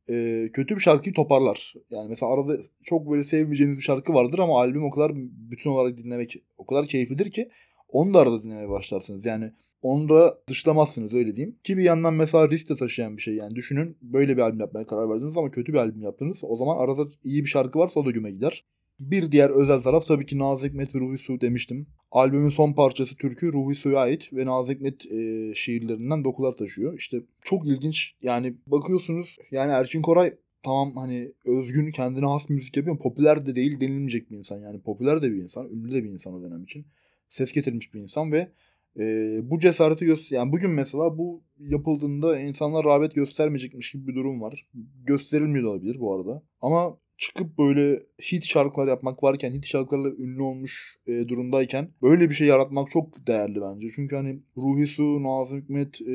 e, 0.09 0.49
kötü 0.53 0.75
bir 0.75 0.81
şarkıyı 0.81 1.13
toparlar. 1.13 1.73
Yani 1.89 2.09
mesela 2.09 2.33
arada 2.33 2.57
çok 2.83 3.11
böyle 3.11 3.23
sevmeyeceğiniz 3.23 3.77
bir 3.77 3.83
şarkı 3.83 4.13
vardır 4.13 4.39
ama 4.39 4.59
albüm 4.59 4.83
o 4.83 4.91
kadar 4.91 5.11
bütün 5.51 5.69
olarak 5.69 5.97
dinlemek 5.97 6.43
o 6.57 6.65
kadar 6.65 6.85
keyiflidir 6.85 7.31
ki 7.31 7.49
onu 7.89 8.13
da 8.13 8.19
arada 8.19 8.43
dinlemeye 8.43 8.69
başlarsınız. 8.69 9.25
Yani 9.25 9.51
onu 9.81 10.09
da 10.09 10.39
dışlamazsınız 10.47 11.13
öyle 11.13 11.35
diyeyim. 11.35 11.57
Ki 11.63 11.77
bir 11.77 11.83
yandan 11.83 12.13
mesela 12.13 12.49
risk 12.49 12.69
de 12.69 12.75
taşıyan 12.75 13.17
bir 13.17 13.21
şey. 13.21 13.35
Yani 13.35 13.55
düşünün 13.55 13.97
böyle 14.01 14.37
bir 14.37 14.41
albüm 14.41 14.59
yapmaya 14.59 14.85
karar 14.85 15.09
verdiniz 15.09 15.37
ama 15.37 15.51
kötü 15.51 15.73
bir 15.73 15.77
albüm 15.77 16.01
yaptınız. 16.01 16.43
O 16.43 16.55
zaman 16.55 16.77
arada 16.77 17.09
iyi 17.23 17.43
bir 17.43 17.49
şarkı 17.49 17.79
varsa 17.79 17.99
o 17.99 18.05
da 18.05 18.11
güme 18.11 18.31
gider. 18.31 18.63
Bir 18.99 19.31
diğer 19.31 19.49
özel 19.49 19.81
taraf 19.81 20.05
tabii 20.05 20.25
ki 20.25 20.39
Nazım 20.39 20.69
Hikmet 20.69 20.95
ve 20.95 20.99
Ruhi 20.99 21.17
Su 21.17 21.41
demiştim. 21.41 21.87
Albümün 22.11 22.49
son 22.49 22.73
parçası 22.73 23.15
türkü 23.15 23.53
Ruhi 23.53 23.75
Su'ya 23.75 23.99
ait 23.99 24.33
ve 24.33 24.45
Nazım 24.45 24.75
Hikmet 24.75 25.11
e, 25.11 25.51
şiirlerinden 25.55 26.23
dokular 26.23 26.51
taşıyor. 26.51 26.93
İşte 26.97 27.21
çok 27.41 27.67
ilginç 27.67 28.15
yani 28.21 28.55
bakıyorsunuz 28.67 29.37
yani 29.51 29.71
Erkin 29.71 30.01
Koray 30.01 30.33
tamam 30.63 30.95
hani 30.95 31.31
özgün 31.45 31.91
kendine 31.91 32.25
has 32.25 32.49
müzik 32.49 32.77
yapıyor 32.77 32.99
popüler 32.99 33.45
de 33.45 33.55
değil 33.55 33.79
denilmeyecek 33.79 34.31
bir 34.31 34.37
insan. 34.37 34.59
Yani 34.59 34.81
popüler 34.81 35.21
de 35.21 35.31
bir 35.31 35.37
insan, 35.37 35.69
ünlü 35.69 35.93
de 35.93 36.03
bir 36.03 36.09
insan 36.09 36.33
o 36.33 36.43
dönem 36.43 36.63
için. 36.63 36.85
Ses 37.29 37.51
getirmiş 37.51 37.93
bir 37.93 37.99
insan 37.99 38.31
ve 38.31 38.51
e, 38.99 39.37
bu 39.43 39.59
cesareti 39.59 40.05
göster 40.05 40.37
yani 40.37 40.51
bugün 40.51 40.71
mesela 40.71 41.17
bu 41.17 41.43
yapıldığında 41.59 42.39
insanlar 42.39 42.85
rağbet 42.85 43.15
göstermeyecekmiş 43.15 43.91
gibi 43.91 44.07
bir 44.07 44.15
durum 44.15 44.41
var. 44.41 44.67
Gösterilmiyor 45.03 45.65
olabilir 45.65 45.99
bu 45.99 46.15
arada. 46.15 46.43
Ama 46.61 46.97
çıkıp 47.19 47.57
böyle 47.57 47.99
hit 48.31 48.45
şarkılar 48.45 48.87
yapmak 48.87 49.23
varken, 49.23 49.51
hit 49.51 49.65
şarkılarla 49.65 50.09
ünlü 50.09 50.41
olmuş 50.41 50.97
e, 51.07 51.27
durumdayken 51.27 51.89
böyle 52.01 52.29
bir 52.29 52.35
şey 52.35 52.47
yaratmak 52.47 52.89
çok 52.89 53.27
değerli 53.27 53.61
bence. 53.61 53.87
Çünkü 53.95 54.15
hani 54.15 54.39
Ruhi 54.57 54.87
Su, 54.87 55.23
Nazım 55.23 55.61
Hikmet 55.61 56.01
e, 56.01 56.13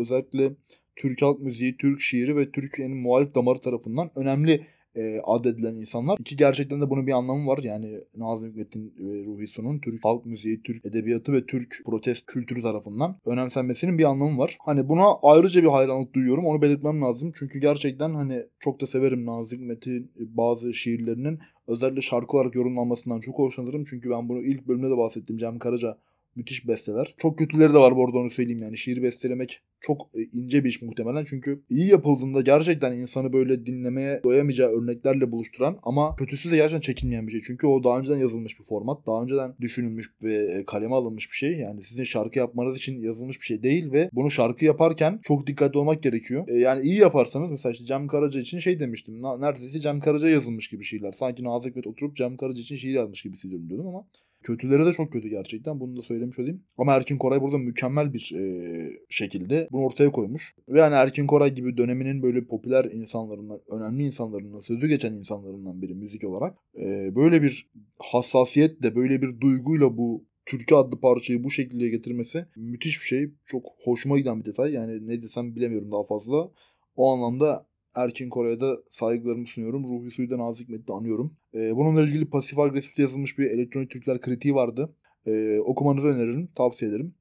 özellikle 0.00 0.52
Türk 0.96 1.22
halk 1.22 1.40
müziği, 1.40 1.76
Türk 1.76 2.00
şiiri 2.00 2.36
ve 2.36 2.50
Türkiye'nin 2.50 2.96
muhalif 2.96 3.34
damarı 3.34 3.58
tarafından 3.58 4.10
önemli 4.16 4.66
e, 4.96 5.20
adedilen 5.24 5.74
insanlar. 5.74 6.18
Ki 6.18 6.36
gerçekten 6.36 6.80
de 6.80 6.90
bunun 6.90 7.06
bir 7.06 7.12
anlamı 7.12 7.46
var. 7.46 7.58
Yani 7.62 8.00
Nazım 8.16 8.50
Hikmet'in 8.50 8.94
ve 8.98 9.24
Ruhi 9.24 9.46
Su'nun 9.46 9.78
Türk 9.78 10.04
halk 10.04 10.26
müziği, 10.26 10.62
Türk 10.62 10.86
edebiyatı 10.86 11.32
ve 11.32 11.46
Türk 11.46 11.82
protest 11.86 12.26
kültürü 12.26 12.62
tarafından 12.62 13.18
önemsenmesinin 13.26 13.98
bir 13.98 14.04
anlamı 14.04 14.38
var. 14.38 14.56
Hani 14.60 14.88
buna 14.88 15.04
ayrıca 15.22 15.62
bir 15.62 15.68
hayranlık 15.68 16.14
duyuyorum. 16.14 16.46
Onu 16.46 16.62
belirtmem 16.62 17.02
lazım. 17.02 17.32
Çünkü 17.34 17.58
gerçekten 17.58 18.14
hani 18.14 18.42
çok 18.60 18.80
da 18.80 18.86
severim 18.86 19.26
Nazım 19.26 19.58
Hikmet'in 19.58 20.12
bazı 20.16 20.74
şiirlerinin 20.74 21.38
özellikle 21.66 22.00
şarkı 22.00 22.36
olarak 22.36 22.54
yorumlanmasından 22.54 23.20
çok 23.20 23.38
hoşlanırım. 23.38 23.84
Çünkü 23.84 24.10
ben 24.10 24.28
bunu 24.28 24.42
ilk 24.42 24.68
bölümde 24.68 24.90
de 24.90 24.96
bahsettim. 24.96 25.36
Cem 25.36 25.58
Karaca 25.58 25.98
müthiş 26.36 26.68
besteler. 26.68 27.14
Çok 27.18 27.38
kötüleri 27.38 27.74
de 27.74 27.78
var 27.78 27.96
bu 27.96 28.04
arada 28.04 28.18
onu 28.18 28.30
söyleyeyim 28.30 28.62
yani. 28.62 28.76
Şiir 28.76 29.02
bestelemek 29.02 29.62
çok 29.82 30.10
e, 30.14 30.22
ince 30.38 30.64
bir 30.64 30.68
iş 30.68 30.82
muhtemelen. 30.82 31.24
Çünkü 31.24 31.62
iyi 31.70 31.90
yapıldığında 31.90 32.40
gerçekten 32.40 32.92
insanı 32.92 33.32
böyle 33.32 33.66
dinlemeye 33.66 34.20
doyamayacağı 34.24 34.70
örneklerle 34.70 35.32
buluşturan 35.32 35.78
ama 35.82 36.16
kötüsü 36.16 36.50
de 36.50 36.56
gerçekten 36.56 36.80
çekinmeyen 36.80 37.26
bir 37.26 37.32
şey. 37.32 37.40
Çünkü 37.46 37.66
o 37.66 37.84
daha 37.84 37.98
önceden 37.98 38.18
yazılmış 38.18 38.60
bir 38.60 38.64
format. 38.64 39.06
Daha 39.06 39.22
önceden 39.22 39.54
düşünülmüş 39.60 40.10
ve 40.24 40.34
e, 40.34 40.64
kaleme 40.64 40.94
alınmış 40.94 41.30
bir 41.30 41.36
şey. 41.36 41.52
Yani 41.52 41.82
sizin 41.82 42.04
şarkı 42.04 42.38
yapmanız 42.38 42.76
için 42.76 42.98
yazılmış 42.98 43.40
bir 43.40 43.44
şey 43.46 43.62
değil 43.62 43.92
ve 43.92 44.10
bunu 44.12 44.30
şarkı 44.30 44.64
yaparken 44.64 45.20
çok 45.22 45.46
dikkatli 45.46 45.78
olmak 45.78 46.02
gerekiyor. 46.02 46.48
E, 46.48 46.54
yani 46.54 46.82
iyi 46.84 46.96
yaparsanız 46.96 47.50
mesela 47.50 47.72
işte 47.72 47.84
Cem 47.84 48.06
Karaca 48.06 48.40
için 48.40 48.58
şey 48.58 48.80
demiştim. 48.80 49.22
Neredeyse 49.22 49.80
Cem 49.80 50.00
Karaca 50.00 50.28
yazılmış 50.28 50.68
gibi 50.68 50.84
şeyler. 50.84 51.12
Sanki 51.12 51.44
Nazım 51.44 51.70
Hikmet 51.70 51.86
oturup 51.86 52.16
Cem 52.16 52.36
Karaca 52.36 52.60
için 52.60 52.76
şiir 52.76 52.94
yazmış 52.94 53.22
gibi 53.22 53.34
hissediyorum 53.34 53.68
diyordum 53.68 53.86
ama 53.86 54.06
Kötüleri 54.42 54.86
de 54.86 54.92
çok 54.92 55.12
kötü 55.12 55.28
gerçekten. 55.28 55.80
Bunu 55.80 55.96
da 55.96 56.02
söylemiş 56.02 56.38
olayım. 56.38 56.62
Ama 56.78 56.92
Erkin 56.92 57.18
Koray 57.18 57.40
burada 57.40 57.58
mükemmel 57.58 58.12
bir 58.12 58.32
e, 58.36 59.00
şekilde 59.08 59.68
bunu 59.72 59.82
ortaya 59.82 60.12
koymuş. 60.12 60.56
Ve 60.68 60.80
yani 60.80 60.94
Erkin 60.94 61.26
Koray 61.26 61.54
gibi 61.54 61.76
döneminin 61.76 62.22
böyle 62.22 62.44
popüler 62.44 62.84
insanlarından, 62.84 63.60
önemli 63.70 64.02
insanlarından, 64.02 64.60
sözü 64.60 64.88
geçen 64.88 65.12
insanlarından 65.12 65.82
biri 65.82 65.94
müzik 65.94 66.24
olarak. 66.24 66.56
E, 66.78 67.14
böyle 67.14 67.42
bir 67.42 67.70
hassasiyetle, 67.98 68.96
böyle 68.96 69.22
bir 69.22 69.40
duyguyla 69.40 69.96
bu 69.96 70.24
Türkü 70.46 70.74
adlı 70.74 71.00
parçayı 71.00 71.44
bu 71.44 71.50
şekilde 71.50 71.88
getirmesi 71.88 72.46
müthiş 72.56 73.00
bir 73.00 73.06
şey. 73.06 73.30
Çok 73.44 73.66
hoşuma 73.84 74.18
giden 74.18 74.40
bir 74.40 74.44
detay. 74.44 74.72
Yani 74.72 75.06
ne 75.06 75.22
desem 75.22 75.56
bilemiyorum 75.56 75.92
daha 75.92 76.02
fazla. 76.02 76.50
O 76.96 77.12
anlamda 77.12 77.66
Erkin 77.96 78.28
Koray'a 78.28 78.76
saygılarımı 78.90 79.46
sunuyorum. 79.46 79.84
Ruhi 79.84 80.10
Su'yu 80.10 80.38
Nazik 80.38 80.68
Hikmet'i 80.68 80.92
anıyorum. 80.92 81.36
Ee, 81.54 81.76
bununla 81.76 82.02
ilgili 82.02 82.30
pasif 82.30 82.58
agresif 82.58 82.98
yazılmış 82.98 83.38
bir 83.38 83.50
elektronik 83.50 83.90
Türkler 83.90 84.20
kritiği 84.20 84.54
vardı. 84.54 84.94
Ee, 85.26 85.58
okumanızı 85.58 86.06
öneririm, 86.06 86.48
tavsiye 86.54 86.90
ederim. 86.90 87.14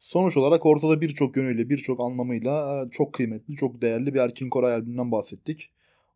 Sonuç 0.00 0.36
olarak 0.36 0.66
ortada 0.66 1.00
birçok 1.00 1.36
yönüyle, 1.36 1.68
birçok 1.68 2.00
anlamıyla 2.00 2.84
e, 2.84 2.90
çok 2.90 3.12
kıymetli, 3.12 3.56
çok 3.56 3.82
değerli 3.82 4.14
bir 4.14 4.18
Erkin 4.18 4.50
Koray 4.50 4.74
albümünden 4.74 5.12
bahsettik. 5.12 5.70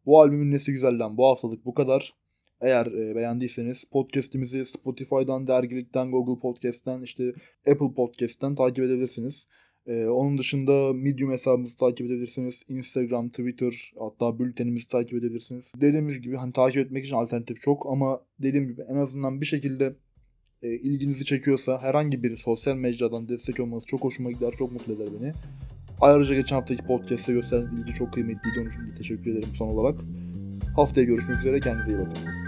Bu 0.07 0.20
albümün 0.20 0.52
nesi 0.52 0.72
güzelden 0.72 1.16
bu 1.16 1.26
haftalık 1.26 1.64
bu 1.64 1.74
kadar. 1.74 2.14
Eğer 2.61 2.87
e, 2.87 3.16
beğendiyseniz 3.16 3.85
podcast'imizi 3.85 4.66
Spotify'dan, 4.66 5.46
dergilikten, 5.46 6.11
Google 6.11 6.40
Podcast'ten, 6.40 7.02
işte 7.02 7.33
Apple 7.70 7.94
Podcast'ten 7.96 8.54
takip 8.54 8.85
edebilirsiniz. 8.85 9.48
Ee, 9.87 10.07
onun 10.07 10.38
dışında 10.38 10.92
Medium 10.92 11.33
hesabımızı 11.33 11.77
takip 11.77 12.07
edebilirsiniz. 12.07 12.62
Instagram, 12.68 13.29
Twitter 13.29 13.92
hatta 13.99 14.38
bültenimizi 14.38 14.88
takip 14.88 15.18
edebilirsiniz. 15.18 15.73
Dediğimiz 15.81 16.20
gibi 16.20 16.37
hani 16.37 16.53
takip 16.53 16.87
etmek 16.87 17.05
için 17.05 17.16
alternatif 17.16 17.61
çok 17.61 17.87
ama 17.87 18.20
dediğim 18.38 18.66
gibi 18.66 18.83
en 18.83 18.97
azından 18.97 19.40
bir 19.40 19.47
şekilde 19.47 19.94
e, 20.62 20.68
ilginizi 20.68 21.25
çekiyorsa 21.25 21.83
herhangi 21.83 22.23
bir 22.23 22.37
sosyal 22.37 22.77
mecradan 22.77 23.29
destek 23.29 23.61
olması 23.61 23.87
çok 23.87 24.05
hoşuma 24.05 24.33
gider, 24.33 24.53
çok 24.59 24.73
mutlu 24.73 24.92
eder 24.92 25.09
beni. 25.20 25.33
Ayrıca 26.01 26.35
geçen 26.35 26.57
haftaki 26.57 26.87
podcast'te 26.87 27.33
gösterdiğiniz 27.33 27.79
ilgi 27.79 27.92
çok 27.92 28.12
kıymetliydi. 28.12 28.61
Onun 28.61 28.68
için 28.68 28.94
teşekkür 28.99 29.31
ederim 29.31 29.49
son 29.59 29.68
olarak. 29.68 30.01
Haftaya 30.77 31.07
görüşmek 31.07 31.38
üzere. 31.40 31.61
Kendinize 31.61 31.90
iyi 31.90 31.99
bakın. 31.99 32.43